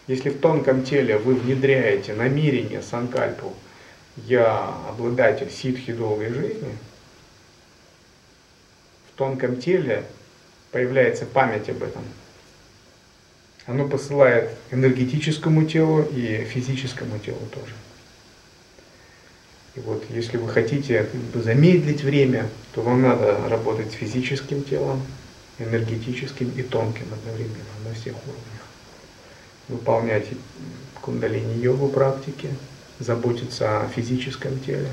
Если 0.06 0.30
в 0.30 0.38
тонком 0.38 0.84
теле 0.84 1.18
вы 1.18 1.34
внедряете 1.34 2.14
намерение 2.14 2.82
санкальпу 2.82 3.54
я 4.16 4.74
обладатель 4.88 5.50
ситхи 5.50 5.92
долгой 5.92 6.32
жизни, 6.32 6.76
в 9.08 9.16
тонком 9.16 9.56
теле 9.56 10.04
появляется 10.70 11.26
память 11.26 11.68
об 11.68 11.82
этом. 11.82 12.02
Оно 13.66 13.88
посылает 13.88 14.50
энергетическому 14.70 15.64
телу 15.64 16.02
и 16.02 16.44
физическому 16.44 17.18
телу 17.18 17.40
тоже. 17.50 17.74
И 19.74 19.80
вот 19.80 20.04
если 20.10 20.36
вы 20.36 20.48
хотите 20.48 21.08
замедлить 21.34 22.02
время, 22.02 22.48
то 22.74 22.82
вам 22.82 23.02
надо 23.02 23.48
работать 23.48 23.90
с 23.90 23.94
физическим 23.94 24.62
телом, 24.62 25.02
энергетическим 25.58 26.50
и 26.50 26.62
тонким 26.62 27.06
одновременно 27.12 27.64
на 27.88 27.94
всех 27.94 28.14
уровнях. 28.26 28.62
Выполнять 29.68 30.26
кундалини-йогу 31.00 31.88
практики, 31.88 32.50
заботиться 32.98 33.80
о 33.80 33.88
физическом 33.88 34.60
теле, 34.60 34.90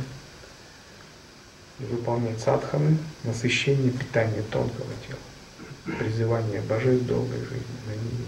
выполнять 1.78 2.40
садханы, 2.40 2.98
насыщение, 3.26 3.92
питание 3.92 4.44
тонкого 4.50 4.90
тела, 5.08 5.98
призывание 6.00 6.62
божеств 6.62 7.06
долгой 7.06 7.40
жизни 7.40 7.78
на 7.86 7.92
ниве. 7.92 8.26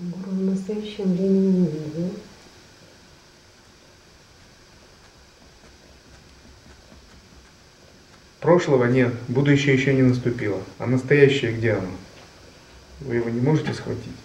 Гуру 0.00 0.30
в 0.30 0.40
настоящее 0.40 1.06
время 1.06 1.38
не 1.38 1.66
видел. 1.66 2.16
Прошлого 8.50 8.86
нет, 8.86 9.14
будущее 9.28 9.76
еще 9.76 9.94
не 9.94 10.02
наступило. 10.02 10.60
А 10.80 10.86
настоящее 10.86 11.52
где 11.52 11.74
оно? 11.74 11.92
Вы 12.98 13.14
его 13.14 13.30
не 13.30 13.40
можете 13.40 13.72
схватить. 13.72 14.16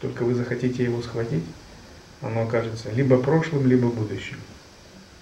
Только 0.00 0.24
вы 0.24 0.34
захотите 0.34 0.82
его 0.82 1.00
схватить, 1.02 1.44
оно 2.20 2.42
окажется 2.42 2.90
либо 2.90 3.16
прошлым, 3.16 3.68
либо 3.68 3.90
будущим. 3.90 4.38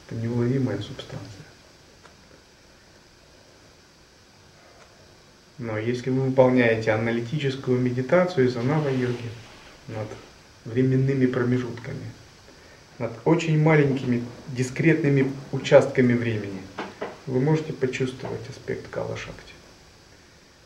Это 0.06 0.18
неуловимая 0.18 0.78
субстанция. 0.78 1.44
Но 5.58 5.76
если 5.76 6.08
вы 6.08 6.22
выполняете 6.22 6.92
аналитическую 6.92 7.78
медитацию 7.78 8.46
из 8.46 8.56
анава-йоги 8.56 9.28
над 9.88 10.08
временными 10.64 11.26
промежутками, 11.26 12.06
над 12.98 13.12
очень 13.26 13.62
маленькими 13.62 14.24
дискретными 14.48 15.30
участками 15.52 16.14
времени, 16.14 16.62
вы 17.26 17.40
можете 17.40 17.72
почувствовать 17.72 18.48
аспект 18.48 18.88
Кала-Шакти. 18.88 19.52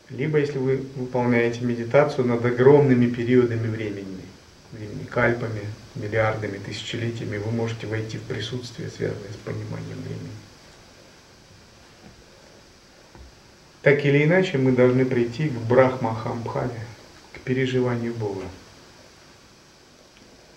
Либо 0.09 0.39
если 0.39 0.57
вы 0.57 0.77
выполняете 0.95 1.61
медитацию 1.61 2.25
над 2.25 2.43
огромными 2.45 3.07
периодами 3.07 3.67
времени, 3.67 4.21
времени 4.71 5.03
кальпами, 5.03 5.61
миллиардами, 5.95 6.57
тысячелетиями, 6.57 7.37
вы 7.37 7.51
можете 7.51 7.87
войти 7.87 8.17
в 8.17 8.23
присутствие, 8.23 8.89
связанное 8.89 9.31
с 9.31 9.45
пониманием 9.45 10.01
времени. 10.01 10.31
Так 13.81 14.03
или 14.05 14.23
иначе, 14.23 14.57
мы 14.57 14.71
должны 14.71 15.05
прийти 15.05 15.49
к 15.49 15.53
Брахмахамбхаве, 15.53 16.81
к 17.33 17.39
переживанию 17.41 18.13
Бога. 18.13 18.45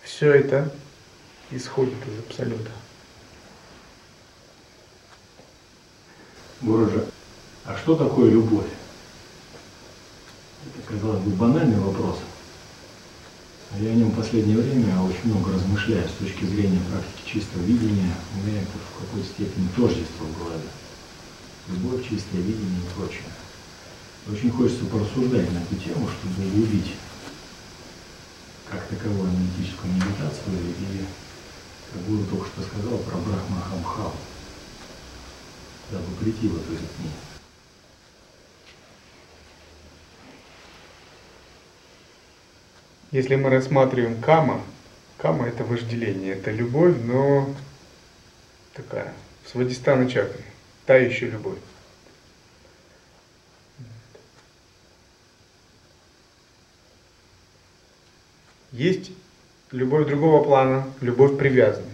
Все 0.02 0.32
это 0.32 0.72
исходит 1.50 1.94
из 2.06 2.18
Абсолюта. 2.20 2.70
Гуружа, 6.62 7.06
а 7.64 7.74
что 7.78 7.96
такое 7.96 8.30
любовь? 8.30 8.66
Это, 10.66 10.92
казалось 10.92 11.22
бы, 11.22 11.30
банальный 11.30 11.80
вопрос. 11.80 12.18
А 13.72 13.78
я 13.78 13.92
о 13.92 13.94
нем 13.94 14.10
в 14.10 14.16
последнее 14.16 14.58
время 14.58 15.00
очень 15.00 15.32
много 15.32 15.54
размышляю 15.54 16.06
с 16.06 16.22
точки 16.22 16.44
зрения 16.44 16.80
практики 16.90 17.32
чистого 17.32 17.62
видения. 17.62 18.14
У 18.34 18.46
меня 18.46 18.60
это 18.60 18.72
в 18.76 19.00
какой-то 19.00 19.26
степени 19.26 19.68
тождество 19.74 20.24
в 20.24 20.38
голове. 20.38 20.68
Любовь, 21.68 22.02
чистое 22.02 22.42
видение 22.42 22.80
и 22.80 22.94
прочее. 22.94 23.24
Очень 24.30 24.50
хочется 24.50 24.84
порассуждать 24.84 25.50
на 25.52 25.58
эту 25.58 25.76
тему, 25.76 26.08
чтобы 26.08 26.46
углубить 26.46 26.92
как 28.68 28.86
таковую 28.86 29.30
аналитическую 29.30 29.94
медитацию 29.94 30.60
и, 30.60 31.04
как 31.90 32.04
Гуру 32.06 32.24
только 32.24 32.46
что 32.48 32.62
сказал, 32.68 32.98
про 32.98 33.16
Брахмахамхаву 33.16 34.12
дабы 35.90 36.14
прийти 36.20 36.48
в 36.48 36.56
эту 36.56 36.72
ритмию. 36.72 37.12
Если 43.10 43.34
мы 43.34 43.50
рассматриваем 43.50 44.20
кама, 44.22 44.62
кама 45.18 45.48
это 45.48 45.64
вожделение, 45.64 46.34
это 46.34 46.52
любовь, 46.52 46.96
но 47.02 47.52
такая, 48.72 49.12
свадистана 49.50 50.08
чакры, 50.08 50.44
та 50.86 50.96
еще 50.96 51.26
любовь. 51.26 51.58
Есть 58.70 59.10
любовь 59.72 60.06
другого 60.06 60.44
плана, 60.44 60.88
любовь 61.00 61.36
привязанность. 61.36 61.90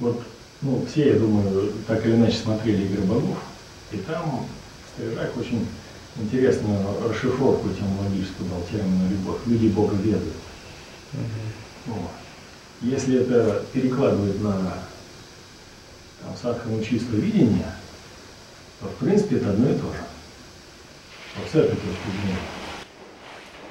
Вот 0.00 0.24
ну, 0.64 0.84
все, 0.90 1.12
я 1.12 1.18
думаю, 1.18 1.72
так 1.86 2.04
или 2.04 2.16
иначе 2.16 2.38
смотрели 2.38 2.84
«Игры 2.84 3.02
богов», 3.02 3.38
и 3.92 3.98
там 3.98 4.46
Стрижак 4.94 5.36
очень 5.36 5.66
интересную 6.16 7.08
расшифровку 7.08 7.68
этимологическую 7.68 8.48
дал 8.48 8.62
термину 8.70 9.10
«любовь». 9.10 9.40
Люди 9.46 9.68
Бога 9.68 9.96
ведают. 9.96 10.34
Угу. 11.12 11.94
Вот. 11.94 12.10
Если 12.80 13.20
это 13.20 13.64
перекладывать 13.72 14.40
на 14.40 14.52
там, 16.22 16.36
садхану 16.40 16.82
чистое 16.82 17.20
видение, 17.20 17.72
то 18.80 18.86
в 18.86 18.94
принципе 18.96 19.36
это 19.36 19.50
одно 19.50 19.68
и 19.68 19.74
то 19.74 19.92
же. 19.92 20.04
Вот 21.36 21.48
с 21.50 21.54
этой 21.54 21.74
точки 21.74 22.10
зрения. 22.22 22.38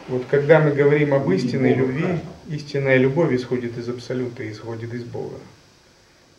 Вот 0.09 0.25
когда 0.29 0.59
мы 0.59 0.71
говорим 0.71 1.13
об 1.13 1.31
истинной 1.31 1.73
любви, 1.73 2.19
истинная 2.49 2.97
любовь 2.97 3.33
исходит 3.33 3.77
из 3.77 3.87
Абсолюта, 3.87 4.49
исходит 4.51 4.93
из 4.93 5.05
Бога. 5.05 5.37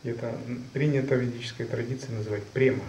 Это 0.04 0.38
принято 0.74 1.14
в 1.14 1.18
ведической 1.18 1.64
традиции 1.64 2.12
называть 2.12 2.44
према. 2.44 2.84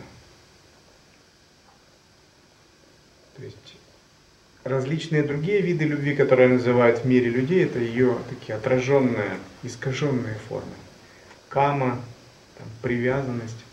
То 3.38 3.44
есть 3.44 3.76
различные 4.66 5.24
другие 5.24 5.62
виды 5.62 5.86
любви, 5.86 6.14
которые 6.14 6.50
называют 6.50 7.00
в 7.00 7.06
мире 7.06 7.30
людей, 7.30 7.64
это 7.64 7.80
ее 7.80 8.20
такие 8.30 8.56
отраженные, 8.56 9.40
искаженные 9.64 10.36
формы. 10.50 10.74
Кама, 11.48 12.02
там, 12.58 12.68
привязанность, 12.82 13.64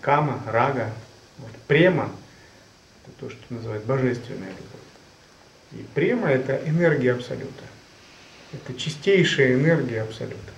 кама, 0.00 0.42
рага. 0.46 0.92
Вот. 1.38 1.52
Према– 1.68 2.10
это 3.06 3.16
то, 3.20 3.30
что 3.30 3.54
называют 3.54 3.84
божественная 3.84 4.50
любовь. 4.50 4.80
И 5.72 5.86
према– 5.94 6.28
это 6.30 6.60
энергия 6.68 7.12
Абсолюта. 7.12 7.64
Это 8.52 8.74
чистейшая 8.74 9.54
энергия 9.54 10.02
Абсолюта. 10.02 10.52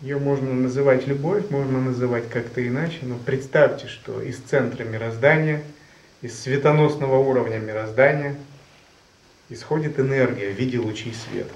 Ее 0.00 0.18
можно 0.18 0.54
называть 0.54 1.06
любовь, 1.06 1.50
можно 1.50 1.78
называть 1.78 2.30
как-то 2.30 2.66
иначе, 2.66 3.00
но 3.02 3.18
представьте, 3.18 3.86
что 3.86 4.22
из 4.22 4.38
центра 4.38 4.82
мироздания, 4.84 5.62
из 6.22 6.40
светоносного 6.40 7.18
уровня 7.18 7.58
мироздания 7.58 8.34
исходит 9.50 10.00
энергия 10.00 10.52
в 10.52 10.58
виде 10.58 10.78
лучей 10.78 11.12
света. 11.12 11.54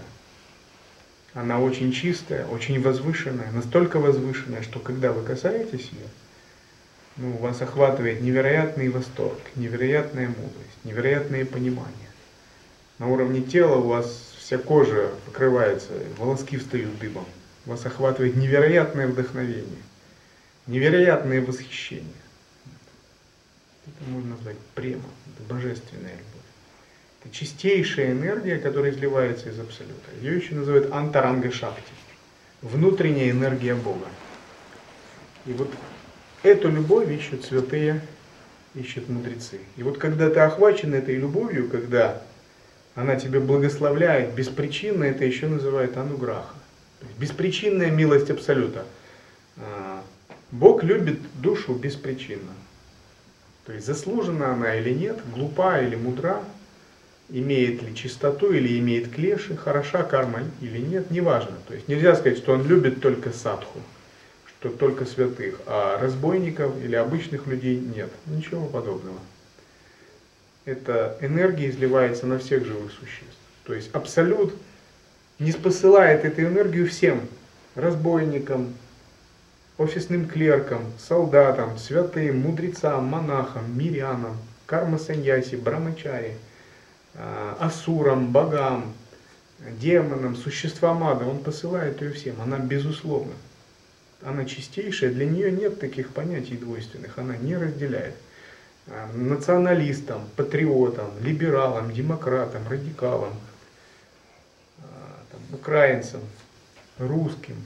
Она 1.33 1.59
очень 1.59 1.91
чистая, 1.91 2.47
очень 2.47 2.83
возвышенная, 2.83 3.51
настолько 3.51 3.99
возвышенная, 3.99 4.61
что 4.61 4.79
когда 4.79 5.13
вы 5.13 5.23
касаетесь 5.23 5.89
ее, 5.93 6.07
ну, 7.17 7.31
вас 7.39 7.63
охватывает 7.63 8.21
невероятный 8.21 8.91
восторг, 8.91 9.39
невероятная 9.57 10.29
мудрость, 10.29 10.85
невероятное 10.85 11.47
понимание. 11.47 12.11
На 12.99 13.09
уровне 13.09 13.41
тела 13.41 13.77
у 13.77 13.89
вас 13.89 14.35
вся 14.39 14.59
кожа 14.59 15.13
покрывается, 15.25 15.93
волоски 16.19 16.59
встают 16.59 16.99
дыбом 16.99 17.25
вас 17.67 17.85
охватывает 17.87 18.37
невероятное 18.37 19.07
вдохновение, 19.07 19.83
невероятное 20.67 21.41
восхищение. 21.41 22.13
Это 23.87 24.11
можно 24.11 24.37
назвать 24.37 24.57
према, 24.75 25.09
это 25.35 25.55
божественная 25.55 26.13
любовь. 26.13 26.45
Это 27.23 27.35
чистейшая 27.35 28.13
энергия, 28.13 28.59
которая 28.59 28.93
изливается 28.93 29.51
из 29.51 29.59
Абсолюта. 29.59 30.11
Ее 30.21 30.37
еще 30.37 30.55
называют 30.55 30.93
антаранга 30.93 31.51
шакти, 31.51 31.93
внутренняя 32.63 33.31
энергия 33.31 33.75
Бога. 33.75 34.07
И 35.47 35.53
вот 35.53 35.71
эту 36.43 36.71
любовь 36.71 37.11
ищут 37.11 37.45
святые, 37.45 38.01
ищут 38.75 39.09
мудрецы. 39.09 39.61
И 39.77 39.83
вот 39.83 39.99
когда 39.99 40.31
ты 40.31 40.41
охвачен 40.41 40.95
этой 40.95 41.17
любовью, 41.17 41.69
когда 41.69 42.23
она 42.95 43.17
тебя 43.17 43.41
благословляет 43.41 44.35
беспричинно, 44.35 45.05
это 45.05 45.25
еще 45.25 45.49
называют 45.49 45.97
ануграха. 45.97 46.55
Беспричинная 47.19 47.91
милость 47.91 48.31
Абсолюта. 48.31 48.85
А, 49.57 50.03
Бог 50.51 50.83
любит 50.83 51.21
душу 51.41 51.75
беспричинно. 51.75 52.53
То 53.67 53.73
есть 53.73 53.87
заслужена 53.87 54.53
она 54.53 54.75
или 54.77 54.91
нет, 54.91 55.19
глупа 55.33 55.81
или 55.81 55.97
мудра, 55.97 56.43
имеет 57.31 57.83
ли 57.83 57.95
чистоту 57.95 58.53
или 58.53 58.79
имеет 58.79 59.11
клеши, 59.11 59.57
хороша 59.57 60.03
карма 60.03 60.41
или 60.61 60.79
нет, 60.79 61.11
неважно. 61.11 61.57
То 61.67 61.75
есть 61.75 61.89
нельзя 61.89 62.15
сказать, 62.15 62.39
что 62.39 62.53
он 62.53 62.67
любит 62.67 63.01
только 63.01 63.31
садху, 63.31 63.81
что 64.47 64.69
только 64.69 65.07
святых, 65.07 65.61
а 65.67 65.99
разбойников 65.99 66.73
или 66.85 66.95
обычных 66.95 67.47
людей 67.47 67.79
нет. 67.79 68.11
Ничего 68.27 68.67
подобного. 68.67 69.19
Эта 70.67 71.17
энергия 71.21 71.71
изливается 71.71 72.27
на 72.27 72.39
всех 72.39 72.65
живых 72.65 72.93
существ. 72.93 73.39
То 73.65 73.75
есть 73.75 73.95
Абсолют 73.95 74.55
не 75.39 75.53
посылает 75.53 76.25
эту 76.25 76.43
энергию 76.43 76.87
всем, 76.89 77.21
разбойникам, 77.75 78.75
офисным 79.79 80.29
клеркам, 80.29 80.85
солдатам, 80.99 81.79
святым, 81.79 82.41
мудрецам, 82.41 83.05
монахам, 83.05 83.77
мирянам, 83.77 84.37
карма-саньяси, 84.67 85.57
брамачари, 85.57 86.37
а, 87.15 87.57
асурам, 87.61 88.31
богам, 88.31 88.93
демонам, 89.81 90.37
существам 90.37 91.05
ада. 91.05 91.25
Он 91.25 91.39
посылает 91.39 92.01
ее 92.01 92.13
всем. 92.13 92.41
Она 92.41 92.59
безусловно. 92.59 93.33
Она 94.23 94.45
чистейшая. 94.45 95.11
Для 95.11 95.27
нее 95.27 95.51
нет 95.51 95.81
таких 95.81 96.11
понятий 96.11 96.57
двойственных. 96.57 97.19
Она 97.19 97.37
не 97.37 97.57
разделяет. 97.57 98.15
А, 98.87 99.11
националистам, 99.15 100.23
патриотам, 100.37 101.11
либералам, 101.21 101.93
демократам, 101.93 102.63
радикалам, 102.69 103.35
украинцам, 105.55 106.21
русским. 106.99 107.57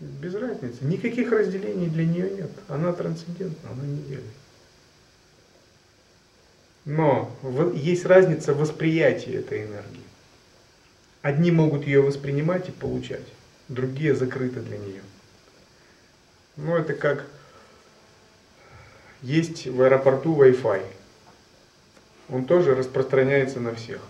Без 0.00 0.34
разницы. 0.34 0.82
Никаких 0.84 1.30
разделений 1.30 1.88
для 1.88 2.06
нее 2.06 2.30
нет. 2.30 2.50
Она 2.68 2.92
трансцендентна, 2.92 3.70
она 3.70 3.84
не 3.84 4.02
делит. 4.02 4.24
Но 6.86 7.30
есть 7.74 8.06
разница 8.06 8.54
восприятия 8.54 9.34
этой 9.34 9.64
энергии. 9.64 10.02
Одни 11.20 11.50
могут 11.50 11.86
ее 11.86 12.00
воспринимать 12.00 12.70
и 12.70 12.72
получать, 12.72 13.26
другие 13.68 14.14
закрыты 14.14 14.60
для 14.60 14.78
нее. 14.78 15.02
Ну, 16.56 16.74
это 16.74 16.94
как 16.94 17.26
есть 19.20 19.66
в 19.66 19.82
аэропорту 19.82 20.34
Wi-Fi. 20.34 20.82
Он 22.30 22.46
тоже 22.46 22.74
распространяется 22.74 23.60
на 23.60 23.74
всех. 23.74 24.00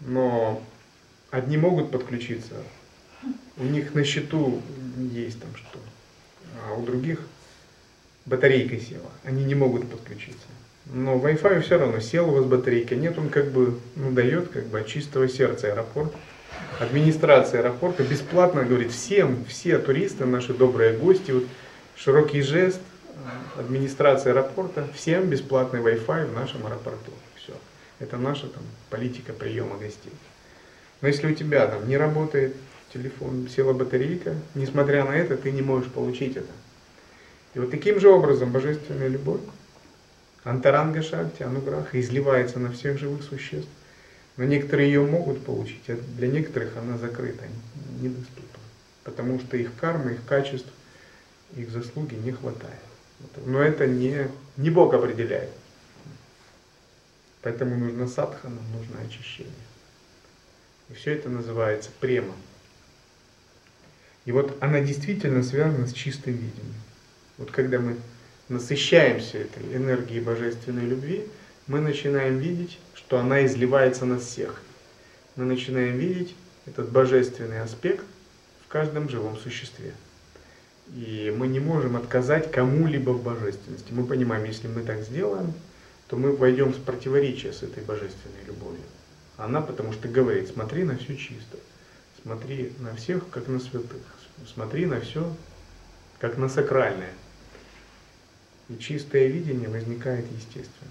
Но 0.00 0.62
одни 1.30 1.56
могут 1.56 1.90
подключиться, 1.90 2.54
у 3.56 3.64
них 3.64 3.94
на 3.94 4.04
счету 4.04 4.62
есть 5.12 5.40
там 5.40 5.50
что, 5.56 5.78
а 6.64 6.74
у 6.74 6.84
других 6.84 7.20
батарейка 8.26 8.78
села, 8.78 9.10
они 9.24 9.44
не 9.44 9.54
могут 9.54 9.90
подключиться. 9.90 10.46
Но 10.86 11.16
Wi-Fi 11.16 11.60
все 11.60 11.78
равно 11.78 12.00
сел 12.00 12.28
у 12.28 12.32
вас 12.32 12.44
батарейка, 12.44 12.94
нет, 12.96 13.18
он 13.18 13.28
как 13.28 13.50
бы 13.50 13.78
ну, 13.96 14.12
дает 14.12 14.48
как 14.48 14.66
бы 14.66 14.80
от 14.80 14.86
чистого 14.86 15.28
сердца 15.28 15.68
аэропорт. 15.68 16.12
Администрация 16.78 17.60
аэропорта 17.60 18.04
бесплатно 18.04 18.64
говорит 18.64 18.92
всем, 18.92 19.44
все 19.46 19.78
туристы, 19.78 20.24
наши 20.24 20.54
добрые 20.54 20.96
гости, 20.96 21.32
вот 21.32 21.44
широкий 21.96 22.40
жест, 22.40 22.80
администрация 23.58 24.32
аэропорта, 24.32 24.86
всем 24.94 25.28
бесплатный 25.28 25.80
Wi-Fi 25.80 26.26
в 26.26 26.32
нашем 26.32 26.66
аэропорту. 26.66 27.12
Это 27.98 28.16
наша 28.16 28.48
там, 28.48 28.62
политика 28.90 29.32
приема 29.32 29.76
гостей. 29.76 30.12
Но 31.00 31.08
если 31.08 31.30
у 31.30 31.34
тебя 31.34 31.66
там 31.66 31.88
не 31.88 31.96
работает 31.96 32.54
телефон, 32.92 33.48
села 33.48 33.72
батарейка, 33.72 34.34
несмотря 34.54 35.04
на 35.04 35.12
это, 35.12 35.36
ты 35.36 35.50
не 35.50 35.62
можешь 35.62 35.90
получить 35.90 36.36
это. 36.36 36.50
И 37.54 37.58
вот 37.58 37.70
таким 37.70 38.00
же 38.00 38.08
образом 38.08 38.52
божественная 38.52 39.08
любовь 39.08 39.40
Антаранга 40.44 41.02
Шакти, 41.02 41.42
Ануграха 41.42 42.00
изливается 42.00 42.58
на 42.58 42.72
всех 42.72 42.98
живых 42.98 43.22
существ. 43.22 43.68
Но 44.36 44.44
некоторые 44.44 44.88
ее 44.88 45.02
могут 45.02 45.44
получить, 45.44 45.82
а 45.88 45.96
для 46.16 46.28
некоторых 46.28 46.76
она 46.76 46.96
закрыта, 46.96 47.44
недоступна. 48.00 48.60
Потому 49.02 49.40
что 49.40 49.56
их 49.56 49.74
карма, 49.80 50.12
их 50.12 50.24
качеств, 50.26 50.68
их 51.56 51.70
заслуги 51.70 52.14
не 52.14 52.30
хватает. 52.30 52.78
Но 53.44 53.60
это 53.60 53.86
не, 53.86 54.28
не 54.56 54.70
Бог 54.70 54.94
определяет. 54.94 55.50
Поэтому 57.42 57.76
нужно 57.76 58.08
садхана, 58.08 58.60
нужно 58.72 59.00
очищение. 59.00 59.52
И 60.88 60.94
все 60.94 61.12
это 61.12 61.28
называется 61.28 61.90
према. 62.00 62.34
И 64.24 64.32
вот 64.32 64.56
она 64.60 64.80
действительно 64.80 65.42
связана 65.42 65.86
с 65.86 65.92
чистым 65.92 66.34
видением. 66.34 66.74
Вот 67.38 67.50
когда 67.50 67.78
мы 67.78 67.96
насыщаемся 68.48 69.38
этой 69.38 69.62
энергией 69.74 70.20
божественной 70.20 70.84
любви, 70.84 71.26
мы 71.66 71.80
начинаем 71.80 72.38
видеть, 72.38 72.78
что 72.94 73.18
она 73.18 73.44
изливается 73.46 74.04
на 74.04 74.18
всех. 74.18 74.60
Мы 75.36 75.44
начинаем 75.44 75.96
видеть 75.98 76.34
этот 76.66 76.90
божественный 76.90 77.60
аспект 77.60 78.04
в 78.64 78.68
каждом 78.68 79.08
живом 79.08 79.36
существе. 79.36 79.92
И 80.94 81.32
мы 81.36 81.46
не 81.46 81.60
можем 81.60 81.96
отказать 81.96 82.50
кому-либо 82.50 83.10
в 83.10 83.22
божественности. 83.22 83.92
Мы 83.92 84.06
понимаем, 84.06 84.44
если 84.44 84.68
мы 84.68 84.82
так 84.82 85.02
сделаем, 85.02 85.52
то 86.08 86.16
мы 86.16 86.34
войдем 86.34 86.72
в 86.72 86.82
противоречие 86.82 87.52
с 87.52 87.62
этой 87.62 87.82
божественной 87.84 88.42
любовью. 88.46 88.82
Она 89.36 89.60
потому 89.60 89.92
что 89.92 90.08
говорит, 90.08 90.48
смотри 90.48 90.84
на 90.84 90.96
все 90.96 91.16
чисто, 91.16 91.58
смотри 92.22 92.72
на 92.78 92.94
всех, 92.96 93.28
как 93.28 93.46
на 93.46 93.60
святых, 93.60 94.02
смотри 94.52 94.86
на 94.86 95.00
все, 95.00 95.32
как 96.18 96.38
на 96.38 96.48
сакральное. 96.48 97.12
И 98.68 98.78
чистое 98.78 99.28
видение 99.28 99.68
возникает 99.68 100.26
естественно. 100.32 100.90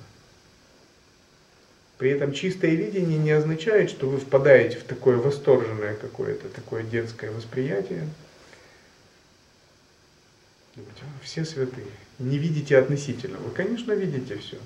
При 1.98 2.12
этом 2.12 2.32
чистое 2.32 2.72
видение 2.76 3.18
не 3.18 3.32
означает, 3.32 3.90
что 3.90 4.08
вы 4.08 4.20
впадаете 4.20 4.78
в 4.78 4.84
такое 4.84 5.18
восторженное 5.18 5.96
какое-то 5.96 6.48
такое 6.50 6.84
детское 6.84 7.32
восприятие. 7.32 8.08
Все 11.24 11.44
святые. 11.44 11.88
Не 12.20 12.38
видите 12.38 12.78
относительно. 12.78 13.40
Вы, 13.40 13.50
конечно, 13.50 13.94
видите 13.94 14.38
все. 14.38 14.58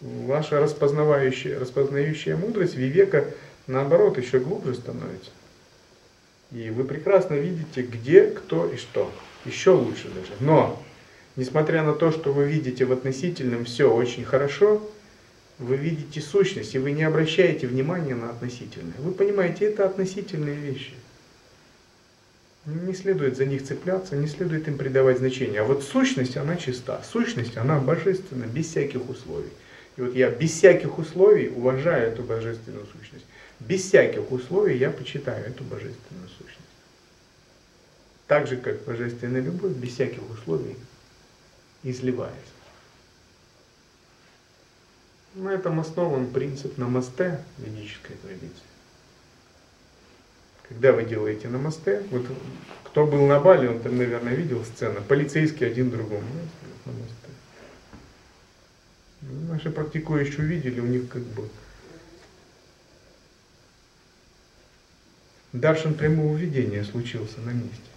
Ваша 0.00 0.60
распознавающая, 0.60 1.58
распознающая 1.58 2.36
мудрость 2.36 2.74
Вивека, 2.74 3.26
наоборот, 3.66 4.18
еще 4.18 4.38
глубже 4.38 4.74
становится. 4.74 5.30
И 6.52 6.70
вы 6.70 6.84
прекрасно 6.84 7.34
видите, 7.34 7.82
где, 7.82 8.22
кто 8.22 8.66
и 8.66 8.76
что. 8.76 9.10
Еще 9.44 9.70
лучше 9.70 10.08
даже. 10.08 10.32
Но 10.40 10.82
Несмотря 11.38 11.84
на 11.84 11.92
то, 11.92 12.10
что 12.10 12.32
вы 12.32 12.48
видите 12.48 12.84
в 12.84 12.90
относительном 12.90 13.64
все 13.64 13.88
очень 13.88 14.24
хорошо, 14.24 14.82
вы 15.60 15.76
видите 15.76 16.20
сущность, 16.20 16.74
и 16.74 16.80
вы 16.80 16.90
не 16.90 17.04
обращаете 17.04 17.68
внимания 17.68 18.16
на 18.16 18.30
относительное. 18.30 18.96
Вы 18.98 19.12
понимаете, 19.12 19.66
это 19.66 19.86
относительные 19.86 20.56
вещи. 20.56 20.94
Не 22.66 22.92
следует 22.92 23.36
за 23.36 23.46
них 23.46 23.64
цепляться, 23.64 24.16
не 24.16 24.26
следует 24.26 24.66
им 24.66 24.76
придавать 24.76 25.18
значение. 25.18 25.60
А 25.60 25.64
вот 25.64 25.84
сущность, 25.84 26.36
она 26.36 26.56
чиста. 26.56 27.00
Сущность, 27.08 27.56
она 27.56 27.78
божественна, 27.78 28.46
без 28.46 28.66
всяких 28.66 29.08
условий. 29.08 29.52
И 29.98 30.00
вот 30.00 30.14
я 30.14 30.30
без 30.30 30.52
всяких 30.52 30.96
условий 30.96 31.48
уважаю 31.48 32.12
эту 32.12 32.22
божественную 32.22 32.86
сущность. 32.86 33.26
Без 33.58 33.82
всяких 33.82 34.30
условий 34.30 34.78
я 34.78 34.92
почитаю 34.92 35.44
эту 35.44 35.64
божественную 35.64 36.28
сущность. 36.28 36.56
Так 38.28 38.46
же, 38.46 38.58
как 38.58 38.84
божественная 38.84 39.40
любовь, 39.40 39.72
без 39.72 39.94
всяких 39.94 40.22
условий 40.30 40.76
изливается. 41.82 42.38
На 45.34 45.48
этом 45.48 45.80
основан 45.80 46.28
принцип 46.28 46.78
намасте 46.78 47.44
ведической 47.58 48.14
традиции. 48.22 48.68
Когда 50.68 50.92
вы 50.92 51.04
делаете 51.06 51.48
намасте, 51.48 52.04
вот 52.12 52.24
кто 52.84 53.04
был 53.04 53.26
на 53.26 53.40
Бали, 53.40 53.66
он 53.66 53.80
там, 53.80 53.98
наверное, 53.98 54.34
видел 54.34 54.64
сцену, 54.64 55.00
полицейский 55.08 55.66
один 55.66 55.90
другому. 55.90 56.28
Намасте. 56.84 57.17
Наши 59.58 59.70
практикующие 59.70 60.38
увидели, 60.38 60.78
у 60.78 60.86
них 60.86 61.08
как 61.08 61.22
бы 61.22 61.48
даршин 65.52 65.94
прямого 65.94 66.36
видения 66.36 66.84
случился 66.84 67.40
на 67.40 67.50
месте 67.50 67.90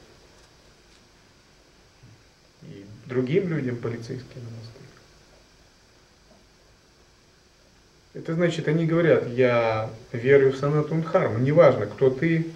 и 2.64 2.84
другим 3.06 3.48
людям 3.50 3.76
полицейские 3.76 4.38
на 4.38 4.50
мосту. 4.50 4.80
Это 8.16 8.34
значит, 8.34 8.68
они 8.68 8.88
говорят, 8.88 9.30
я 9.30 9.92
верю 10.14 10.54
в 10.54 10.58
Санатун 10.58 11.04
Дхарму, 11.04 11.38
неважно, 11.38 11.86
кто 11.86 12.10
ты, 12.10 12.48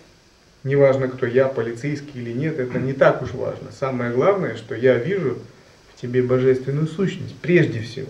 неважно, 0.64 1.10
кто 1.10 1.28
я, 1.28 1.47
полицейский 1.47 2.22
или 2.22 2.32
нет, 2.32 2.58
это 2.58 2.80
не 2.80 2.93
так 2.93 3.22
уж 3.22 3.34
важно. 3.34 3.72
Самое 3.72 4.12
главное, 4.12 4.58
что 4.58 4.74
я 4.74 4.97
вижу 4.97 5.38
в 5.93 6.01
тебе 6.01 6.24
божественную 6.24 6.88
сущность, 6.88 7.36
прежде 7.36 7.82
всего, 7.82 8.10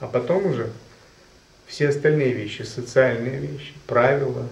а 0.00 0.06
потом 0.06 0.46
уже 0.46 0.72
все 1.66 1.88
остальные 1.88 2.32
вещи, 2.32 2.62
социальные 2.62 3.38
вещи, 3.38 3.74
правила, 3.86 4.48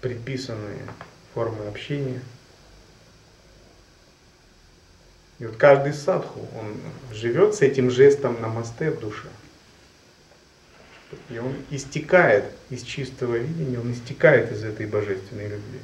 предписанные 0.00 0.86
формы 1.34 1.66
общения– 1.66 2.22
И 5.42 5.44
вот 5.44 5.56
каждый 5.56 5.92
садху, 5.92 6.46
он 6.56 6.76
живет 7.12 7.56
с 7.56 7.62
этим 7.62 7.90
жестом 7.90 8.40
намасте 8.40 8.92
в 8.92 9.00
душе. 9.00 9.26
И 11.30 11.38
он 11.38 11.56
истекает 11.70 12.44
из 12.70 12.82
чистого 12.82 13.34
видения, 13.34 13.80
он 13.80 13.92
истекает 13.92 14.52
из 14.52 14.62
этой 14.62 14.86
божественной 14.86 15.48
любви. 15.48 15.80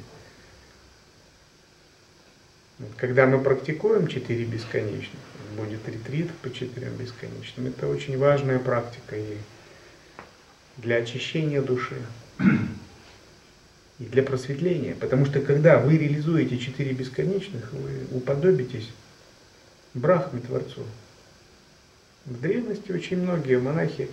Когда 2.95 3.25
мы 3.25 3.41
практикуем 3.43 4.07
четыре 4.07 4.45
бесконечных, 4.45 5.19
будет 5.57 5.85
ретрит 5.87 6.31
по 6.41 6.49
четырем 6.49 6.95
бесконечным, 6.95 7.67
это 7.67 7.87
очень 7.87 8.17
важная 8.17 8.57
практика 8.57 9.17
и 9.17 9.37
для 10.77 10.97
очищения 10.97 11.61
души 11.61 11.97
и 13.99 14.05
для 14.05 14.23
просветления. 14.23 14.95
Потому 14.95 15.25
что 15.25 15.41
когда 15.41 15.77
вы 15.77 15.97
реализуете 15.97 16.57
четыре 16.57 16.93
бесконечных, 16.93 17.73
вы 17.73 18.17
уподобитесь 18.17 18.89
Брахме 19.93 20.39
Творцу. 20.39 20.85
В 22.25 22.39
древности 22.39 22.93
очень 22.93 23.21
многие 23.21 23.59
монахи 23.59 24.07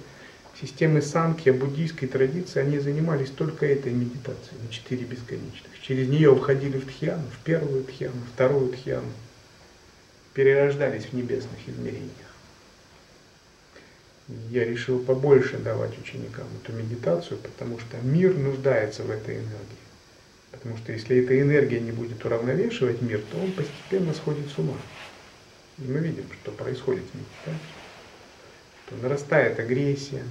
системы 0.60 1.02
санкья, 1.02 1.52
буддийской 1.52 2.08
традиции, 2.08 2.60
они 2.60 2.78
занимались 2.78 3.30
только 3.30 3.66
этой 3.66 3.92
медитацией 3.92 4.60
на 4.62 4.72
четыре 4.72 5.04
бесконечных. 5.04 5.80
Через 5.82 6.08
нее 6.08 6.34
входили 6.34 6.78
в 6.78 6.86
тхьяну, 6.86 7.24
в 7.28 7.44
первую 7.44 7.84
тхьяну, 7.84 8.20
вторую 8.34 8.72
тхьяну, 8.72 9.12
перерождались 10.32 11.06
в 11.06 11.12
небесных 11.12 11.58
измерениях. 11.66 12.10
Я 14.50 14.64
решил 14.64 14.98
побольше 14.98 15.58
давать 15.58 15.96
ученикам 15.98 16.46
эту 16.62 16.72
медитацию, 16.76 17.38
потому 17.38 17.78
что 17.78 17.96
мир 18.02 18.34
нуждается 18.36 19.04
в 19.04 19.10
этой 19.10 19.36
энергии. 19.36 19.86
Потому 20.50 20.76
что 20.78 20.92
если 20.92 21.22
эта 21.22 21.40
энергия 21.40 21.80
не 21.80 21.92
будет 21.92 22.24
уравновешивать 22.24 23.02
мир, 23.02 23.22
то 23.30 23.38
он 23.38 23.52
постепенно 23.52 24.14
сходит 24.14 24.48
с 24.48 24.58
ума. 24.58 24.76
И 25.78 25.82
мы 25.82 25.98
видим, 25.98 26.24
что 26.42 26.50
происходит 26.50 27.04
в 27.04 27.14
медитации. 27.14 27.76
Что 28.86 28.96
нарастает 28.96 29.60
агрессия, 29.60 30.24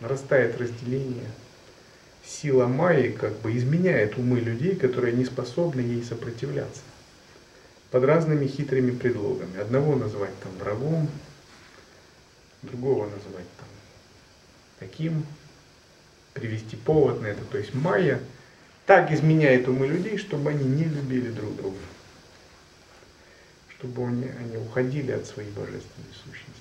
нарастает 0.00 0.58
разделение. 0.58 1.30
Сила 2.24 2.66
Майи 2.66 3.10
как 3.10 3.38
бы 3.40 3.56
изменяет 3.56 4.16
умы 4.18 4.40
людей, 4.40 4.76
которые 4.76 5.14
не 5.14 5.24
способны 5.24 5.80
ей 5.80 6.02
сопротивляться. 6.02 6.82
Под 7.90 8.04
разными 8.04 8.46
хитрыми 8.46 8.92
предлогами. 8.92 9.58
Одного 9.58 9.96
называть 9.96 10.38
там 10.40 10.52
врагом, 10.58 11.08
другого 12.62 13.04
называть 13.04 13.48
там 13.58 13.68
таким, 14.78 15.26
привести 16.34 16.76
повод 16.76 17.20
на 17.20 17.26
это. 17.26 17.44
То 17.44 17.58
есть 17.58 17.74
Майя 17.74 18.20
так 18.86 19.10
изменяет 19.12 19.68
умы 19.68 19.86
людей, 19.86 20.18
чтобы 20.18 20.50
они 20.50 20.64
не 20.64 20.84
любили 20.84 21.30
друг 21.30 21.56
друга. 21.56 21.78
Чтобы 23.68 24.06
они, 24.06 24.28
они 24.38 24.56
уходили 24.56 25.12
от 25.12 25.26
своей 25.26 25.50
божественной 25.50 26.12
сущности. 26.24 26.59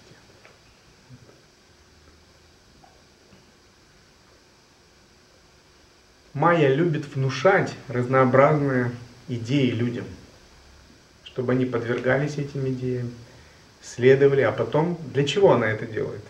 Майя 6.33 6.71
любит 6.73 7.15
внушать 7.15 7.73
разнообразные 7.87 8.91
идеи 9.27 9.71
людям, 9.71 10.05
чтобы 11.23 11.53
они 11.53 11.65
подвергались 11.65 12.37
этим 12.37 12.67
идеям, 12.69 13.11
следовали, 13.81 14.41
а 14.41 14.51
потом 14.51 14.99
для 15.11 15.25
чего 15.25 15.53
она 15.53 15.65
это 15.65 15.87
делает? 15.87 16.21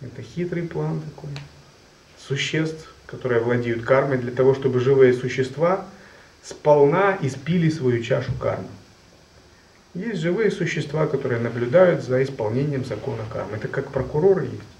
Это 0.00 0.20
хитрый 0.20 0.64
план 0.64 1.00
такой. 1.00 1.30
Существ, 2.18 2.92
которые 3.06 3.40
владеют 3.40 3.84
кармой, 3.84 4.18
для 4.18 4.32
того, 4.32 4.52
чтобы 4.52 4.80
живые 4.80 5.14
существа 5.14 5.86
сполна 6.42 7.16
испили 7.22 7.70
свою 7.70 8.02
чашу 8.02 8.32
кармы. 8.40 8.66
Есть 9.94 10.22
живые 10.22 10.50
существа, 10.50 11.06
которые 11.06 11.40
наблюдают 11.40 12.02
за 12.02 12.20
исполнением 12.24 12.84
закона 12.84 13.22
кармы. 13.32 13.58
Это 13.58 13.68
как 13.68 13.92
прокуроры 13.92 14.46
есть 14.46 14.73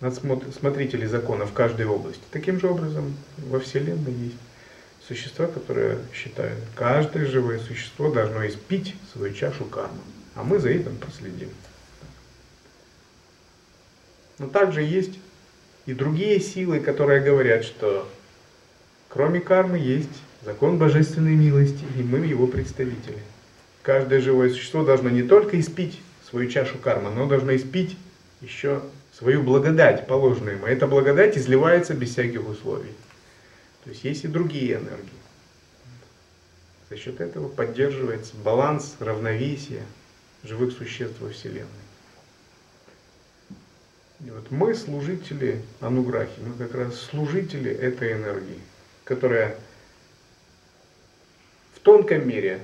надсмотрители 0.00 1.06
закона 1.06 1.46
в 1.46 1.52
каждой 1.52 1.86
области. 1.86 2.22
Таким 2.30 2.60
же 2.60 2.68
образом 2.68 3.14
во 3.38 3.60
Вселенной 3.60 4.12
есть 4.12 4.36
существа, 5.06 5.46
которые 5.46 5.98
считают, 6.12 6.58
каждое 6.74 7.26
живое 7.26 7.58
существо 7.60 8.10
должно 8.10 8.46
испить 8.46 8.94
свою 9.12 9.32
чашу 9.32 9.64
кармы, 9.64 10.00
а 10.34 10.42
мы 10.42 10.58
за 10.58 10.70
этим 10.70 10.96
проследим. 10.96 11.48
Но 14.38 14.48
также 14.48 14.82
есть 14.82 15.18
и 15.86 15.94
другие 15.94 16.40
силы, 16.40 16.80
которые 16.80 17.20
говорят, 17.20 17.64
что 17.64 18.08
кроме 19.08 19.40
кармы 19.40 19.78
есть 19.78 20.10
закон 20.44 20.78
божественной 20.78 21.36
милости, 21.36 21.84
и 21.96 22.02
мы 22.02 22.18
его 22.18 22.46
представители. 22.46 23.18
Каждое 23.82 24.20
живое 24.20 24.50
существо 24.50 24.84
должно 24.84 25.08
не 25.08 25.22
только 25.22 25.58
испить 25.60 26.00
свою 26.28 26.50
чашу 26.50 26.76
кармы, 26.78 27.10
но 27.10 27.26
должно 27.26 27.54
испить 27.54 27.96
еще 28.40 28.82
свою 29.16 29.42
благодать, 29.42 30.06
положенную 30.06 30.56
ему. 30.56 30.66
Эта 30.66 30.86
благодать 30.86 31.38
изливается 31.38 31.94
без 31.94 32.10
всяких 32.10 32.46
условий. 32.46 32.92
То 33.84 33.90
есть 33.90 34.04
есть 34.04 34.24
и 34.24 34.28
другие 34.28 34.74
энергии. 34.74 35.10
За 36.90 36.96
счет 36.96 37.20
этого 37.20 37.48
поддерживается 37.48 38.36
баланс, 38.36 38.96
равновесие 39.00 39.82
живых 40.42 40.72
существ 40.72 41.16
во 41.20 41.30
Вселенной. 41.30 41.66
И 44.24 44.30
вот 44.30 44.50
мы 44.50 44.74
служители 44.74 45.62
Ануграхи, 45.80 46.38
мы 46.40 46.54
как 46.54 46.74
раз 46.74 47.00
служители 47.00 47.70
этой 47.70 48.12
энергии, 48.12 48.60
которая 49.04 49.58
в 51.74 51.80
тонком 51.80 52.28
мире 52.28 52.60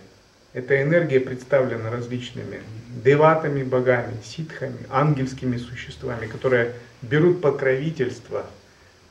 эта 0.52 0.82
энергия 0.82 1.20
представлена 1.20 1.90
различными 1.90 2.60
деватами, 3.02 3.62
богами, 3.62 4.16
ситхами, 4.22 4.86
ангельскими 4.90 5.56
существами, 5.56 6.26
которые 6.26 6.74
берут 7.00 7.40
покровительство 7.40 8.46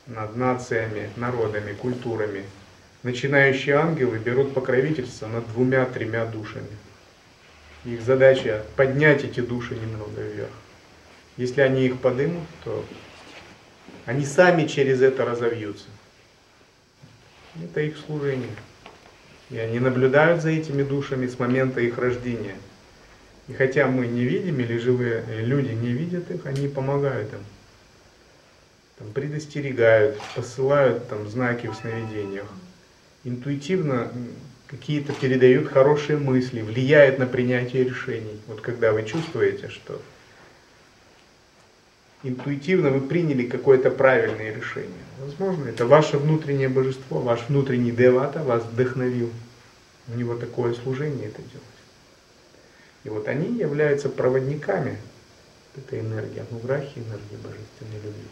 над 0.06 0.36
нациями, 0.36 1.10
народами, 1.16 1.72
культурами. 1.72 2.44
Начинающие 3.02 3.74
ангелы 3.74 4.18
берут 4.18 4.54
покровительство 4.54 5.26
над 5.26 5.48
двумя-тремя 5.52 6.24
душами. 6.26 6.78
Их 7.84 8.00
задача 8.02 8.64
поднять 8.76 9.24
эти 9.24 9.40
души 9.40 9.74
немного 9.74 10.22
вверх. 10.22 10.52
Если 11.36 11.62
они 11.62 11.86
их 11.86 12.00
подымут, 12.00 12.46
то 12.62 12.84
они 14.06 14.24
сами 14.24 14.68
через 14.68 15.02
это 15.02 15.24
разовьются. 15.24 15.86
Это 17.60 17.80
их 17.80 17.96
служение. 18.06 18.54
И 19.52 19.58
они 19.58 19.78
наблюдают 19.80 20.40
за 20.40 20.48
этими 20.48 20.82
душами 20.82 21.26
с 21.26 21.38
момента 21.38 21.80
их 21.80 21.98
рождения. 21.98 22.56
И 23.48 23.52
хотя 23.52 23.86
мы 23.86 24.06
не 24.06 24.24
видим, 24.24 24.58
или 24.60 24.78
живые 24.78 25.24
люди 25.40 25.72
не 25.72 25.92
видят 25.92 26.30
их, 26.30 26.46
они 26.46 26.68
помогают 26.68 27.30
им. 27.32 27.40
Там, 28.98 29.12
предостерегают, 29.12 30.18
посылают 30.34 31.06
там, 31.08 31.28
знаки 31.28 31.66
в 31.66 31.74
сновидениях. 31.74 32.46
Интуитивно 33.24 34.10
какие-то 34.68 35.12
передают 35.12 35.68
хорошие 35.68 36.18
мысли, 36.18 36.62
влияют 36.62 37.18
на 37.18 37.26
принятие 37.26 37.84
решений. 37.84 38.40
Вот 38.46 38.62
когда 38.62 38.92
вы 38.92 39.02
чувствуете, 39.02 39.68
что 39.68 40.00
интуитивно 42.22 42.90
вы 42.90 43.00
приняли 43.00 43.46
какое-то 43.46 43.90
правильное 43.90 44.54
решение. 44.54 44.90
Возможно, 45.20 45.68
это 45.68 45.86
ваше 45.86 46.18
внутреннее 46.18 46.68
божество, 46.68 47.20
ваш 47.20 47.48
внутренний 47.48 47.90
девата 47.90 48.42
вас 48.42 48.64
вдохновил. 48.64 49.30
У 50.08 50.18
него 50.18 50.34
такое 50.34 50.74
служение 50.74 51.28
это 51.28 51.42
делать. 51.42 51.66
И 53.04 53.08
вот 53.08 53.28
они 53.28 53.58
являются 53.58 54.08
проводниками 54.08 54.98
этой 55.76 56.00
энергии, 56.00 56.42
ануграхи, 56.50 56.98
энергии 56.98 57.36
божественной 57.42 58.00
любви. 58.04 58.28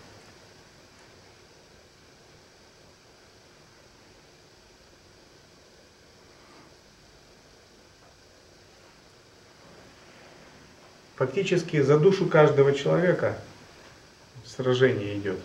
Фактически 11.16 11.82
за 11.82 11.98
душу 11.98 12.26
каждого 12.26 12.72
человека 12.72 13.36
сражение 14.60 15.18
идет 15.18 15.38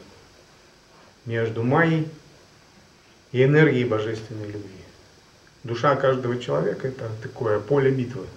между 1.26 1.63
Майей 1.63 2.07
и 3.32 3.43
энергией 3.43 3.86
божественной 3.86 4.47
любви. 4.47 4.70
Душа 5.63 5.95
каждого 5.95 6.39
человека 6.39 6.88
это 6.88 7.09
такое 7.24 7.59
поле 7.59 7.91
битвы. 7.91 8.28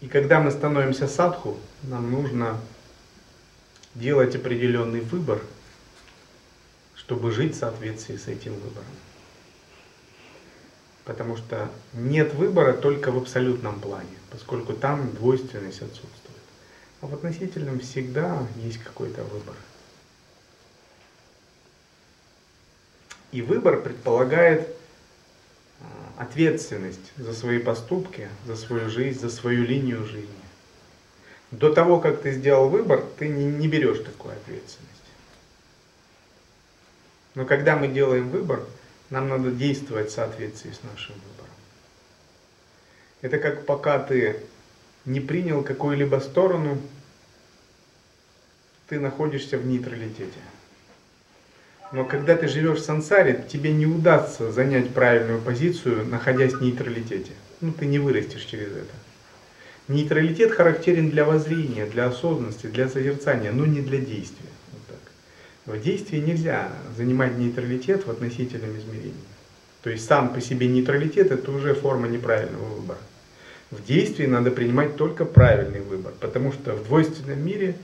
И 0.00 0.08
когда 0.08 0.40
мы 0.40 0.50
становимся 0.50 1.06
садху, 1.06 1.58
нам 1.82 2.10
нужно 2.10 2.58
делать 3.94 4.34
определенный 4.34 5.00
выбор– 5.00 5.42
чтобы 7.08 7.32
жить 7.32 7.56
в 7.56 7.58
соответствии 7.58 8.16
с 8.16 8.28
этим 8.28 8.52
выбором. 8.52 8.84
Потому 11.06 11.38
что 11.38 11.70
нет 11.94 12.34
выбора 12.34 12.74
только 12.74 13.10
в 13.10 13.16
абсолютном 13.16 13.80
плане, 13.80 14.14
поскольку 14.30 14.74
там 14.74 15.10
двойственность 15.14 15.80
отсутствует. 15.80 16.12
А 17.00 17.06
в 17.06 17.14
относительном 17.14 17.80
всегда 17.80 18.46
есть 18.56 18.76
какой-то 18.84 19.24
выбор. 19.24 19.54
И 23.32 23.40
выбор 23.40 23.80
предполагает 23.80 24.68
а, 25.80 26.24
ответственность 26.24 27.12
за 27.16 27.32
свои 27.32 27.58
поступки, 27.58 28.28
за 28.44 28.54
свою 28.54 28.90
жизнь, 28.90 29.18
за 29.18 29.30
свою 29.30 29.64
линию 29.64 30.04
жизни. 30.04 30.28
До 31.52 31.72
того, 31.72 32.00
как 32.00 32.20
ты 32.20 32.32
сделал 32.32 32.68
выбор, 32.68 33.02
ты 33.18 33.28
не, 33.28 33.46
не 33.46 33.66
берешь 33.66 34.00
такую 34.00 34.34
ответственность. 34.34 34.97
Но 37.38 37.44
когда 37.44 37.76
мы 37.76 37.86
делаем 37.86 38.30
выбор, 38.30 38.64
нам 39.10 39.28
надо 39.28 39.52
действовать 39.52 40.10
в 40.10 40.12
соответствии 40.12 40.72
с 40.72 40.82
нашим 40.82 41.14
выбором. 41.14 41.54
Это 43.22 43.38
как 43.38 43.64
пока 43.64 44.00
ты 44.00 44.40
не 45.04 45.20
принял 45.20 45.62
какую-либо 45.62 46.16
сторону, 46.16 46.80
ты 48.88 48.98
находишься 48.98 49.56
в 49.56 49.64
нейтралитете. 49.64 50.40
Но 51.92 52.04
когда 52.04 52.34
ты 52.34 52.48
живешь 52.48 52.80
в 52.80 52.84
сансаре, 52.84 53.46
тебе 53.48 53.70
не 53.70 53.86
удастся 53.86 54.50
занять 54.50 54.92
правильную 54.92 55.40
позицию, 55.40 56.06
находясь 56.06 56.54
в 56.54 56.60
нейтралитете. 56.60 57.34
Ну, 57.60 57.70
ты 57.70 57.86
не 57.86 58.00
вырастешь 58.00 58.42
через 58.42 58.72
это. 58.72 58.94
Нейтралитет 59.86 60.50
характерен 60.50 61.08
для 61.08 61.24
воззрения, 61.24 61.86
для 61.86 62.06
осознанности, 62.06 62.66
для 62.66 62.88
созерцания, 62.88 63.52
но 63.52 63.64
не 63.64 63.80
для 63.80 63.98
действия. 63.98 64.48
В 65.68 65.78
действии 65.78 66.16
нельзя 66.16 66.72
занимать 66.96 67.36
нейтралитет 67.36 68.06
в 68.06 68.10
относительном 68.10 68.78
измерении. 68.78 69.12
То 69.82 69.90
есть 69.90 70.06
сам 70.06 70.32
по 70.32 70.40
себе 70.40 70.66
нейтралитет 70.66 71.30
это 71.30 71.50
уже 71.50 71.74
форма 71.74 72.08
неправильного 72.08 72.64
выбора. 72.64 72.98
В 73.70 73.84
действии 73.84 74.24
надо 74.24 74.50
принимать 74.50 74.96
только 74.96 75.26
правильный 75.26 75.82
выбор, 75.82 76.14
потому 76.20 76.52
что 76.52 76.72
в 76.72 76.84
двойственном 76.84 77.44
мире 77.44 77.76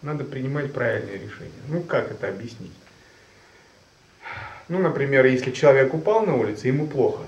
надо 0.00 0.24
принимать 0.24 0.72
правильные 0.72 1.18
решения. 1.18 1.52
Ну 1.68 1.82
как 1.82 2.10
это 2.10 2.26
объяснить? 2.26 2.72
Ну, 4.68 4.78
например, 4.78 5.26
если 5.26 5.50
человек 5.50 5.92
упал 5.92 6.24
на 6.24 6.36
улице, 6.36 6.68
ему 6.68 6.86
плохо. 6.86 7.24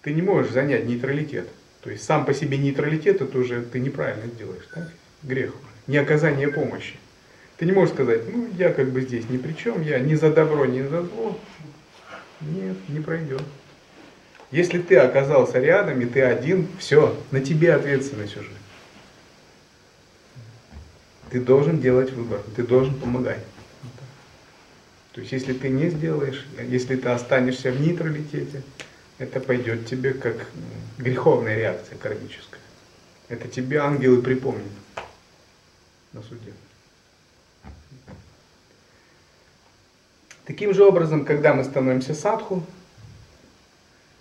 Ты 0.00 0.14
не 0.14 0.22
можешь 0.22 0.52
занять 0.52 0.86
нейтралитет. 0.86 1.46
То 1.82 1.90
есть 1.90 2.04
сам 2.04 2.24
по 2.24 2.32
себе 2.32 2.56
нейтралитет 2.56 3.20
это 3.20 3.36
уже 3.36 3.60
ты 3.60 3.80
неправильно 3.80 4.28
делаешь, 4.28 4.66
так? 4.72 4.90
Грех. 5.22 5.52
Не 5.86 5.98
оказание 5.98 6.48
помощи. 6.48 6.96
Ты 7.58 7.64
не 7.64 7.72
можешь 7.72 7.94
сказать, 7.94 8.22
ну 8.30 8.48
я 8.58 8.72
как 8.72 8.90
бы 8.90 9.00
здесь 9.00 9.28
ни 9.30 9.38
при 9.38 9.52
чем, 9.54 9.82
я 9.82 9.98
ни 9.98 10.14
за 10.14 10.32
добро, 10.32 10.66
ни 10.66 10.82
за 10.82 11.02
зло. 11.02 11.38
Нет, 12.40 12.76
не 12.88 13.00
пройдет. 13.00 13.42
Если 14.50 14.80
ты 14.80 14.96
оказался 14.96 15.58
рядом, 15.58 16.00
и 16.00 16.06
ты 16.06 16.22
один, 16.22 16.68
все, 16.78 17.18
на 17.30 17.40
тебе 17.40 17.74
ответственность 17.74 18.36
уже. 18.36 18.50
Ты 21.30 21.40
должен 21.40 21.80
делать 21.80 22.12
выбор, 22.12 22.40
ты 22.54 22.62
должен 22.62 22.94
помогать. 22.94 23.42
То 25.12 25.20
есть 25.20 25.32
если 25.32 25.54
ты 25.54 25.70
не 25.70 25.88
сделаешь, 25.88 26.46
если 26.60 26.94
ты 26.96 27.08
останешься 27.08 27.72
в 27.72 27.80
нейтралитете, 27.80 28.62
это 29.18 29.40
пойдет 29.40 29.86
тебе 29.86 30.12
как 30.12 30.46
греховная 30.98 31.56
реакция 31.56 31.96
кармическая. 31.96 32.60
Это 33.28 33.48
тебе 33.48 33.78
ангелы 33.78 34.20
припомнят 34.20 34.66
на 36.12 36.22
суде. 36.22 36.52
Таким 40.44 40.72
же 40.72 40.84
образом, 40.84 41.24
когда 41.24 41.54
мы 41.54 41.64
становимся 41.64 42.14
садху, 42.14 42.64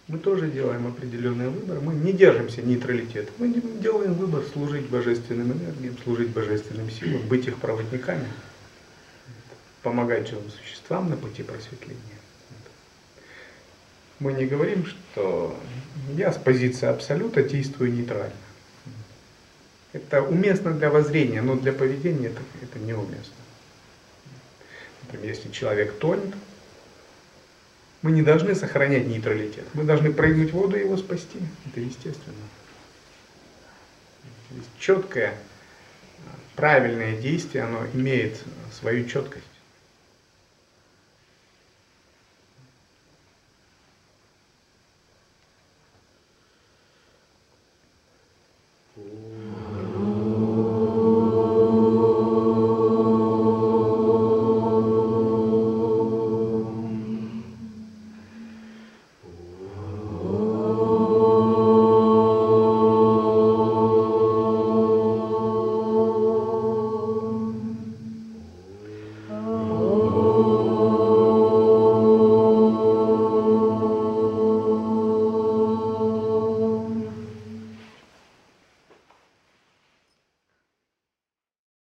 мы 0.08 0.20
тоже 0.20 0.50
делаем 0.50 0.88
определенный 0.88 1.50
выбор. 1.50 1.80
Мы 1.82 1.94
не 1.94 2.14
держимся 2.14 2.62
нейтралитета. 2.62 3.32
Мы 3.38 3.50
делаем 3.82 4.14
выбор 4.14 4.44
служить 4.54 4.88
божественным 4.88 5.52
энергиям, 5.54 5.98
служить 6.04 6.30
божественным 6.30 6.90
силам, 6.92 7.28
быть 7.28 7.48
их 7.48 7.58
проводниками, 7.58 8.28
помогать 9.82 10.28
живым 10.28 10.50
существам 10.52 11.10
на 11.10 11.18
пути 11.18 11.44
просветления. 11.44 12.00
Мы 14.20 14.34
не 14.34 14.46
говорим, 14.46 14.86
что 14.86 15.60
я 16.16 16.32
с 16.32 16.38
позиции 16.38 16.88
абсолюта 16.88 17.44
действую 17.44 17.92
нейтрально. 17.92 18.34
Это 19.92 20.22
уместно 20.22 20.72
для 20.72 20.90
воззрения, 20.90 21.42
но 21.42 21.56
для 21.56 21.74
поведения 21.74 22.28
это, 22.28 22.42
это 22.62 22.80
неуместно. 22.80 23.45
Например, 25.16 25.36
если 25.36 25.50
человек 25.52 25.98
тонет, 25.98 26.34
мы 28.02 28.12
не 28.12 28.22
должны 28.22 28.54
сохранять 28.54 29.08
нейтралитет. 29.08 29.66
Мы 29.74 29.84
должны 29.84 30.12
прыгнуть 30.12 30.52
в 30.52 30.54
воду 30.54 30.76
и 30.76 30.82
его 30.82 30.98
спасти. 30.98 31.40
Это 31.66 31.80
естественно. 31.80 32.36
Четкое, 34.78 35.34
правильное 36.56 37.18
действие, 37.18 37.64
оно 37.64 37.86
имеет 37.94 38.38
свою 38.72 39.08
четкость. 39.08 39.46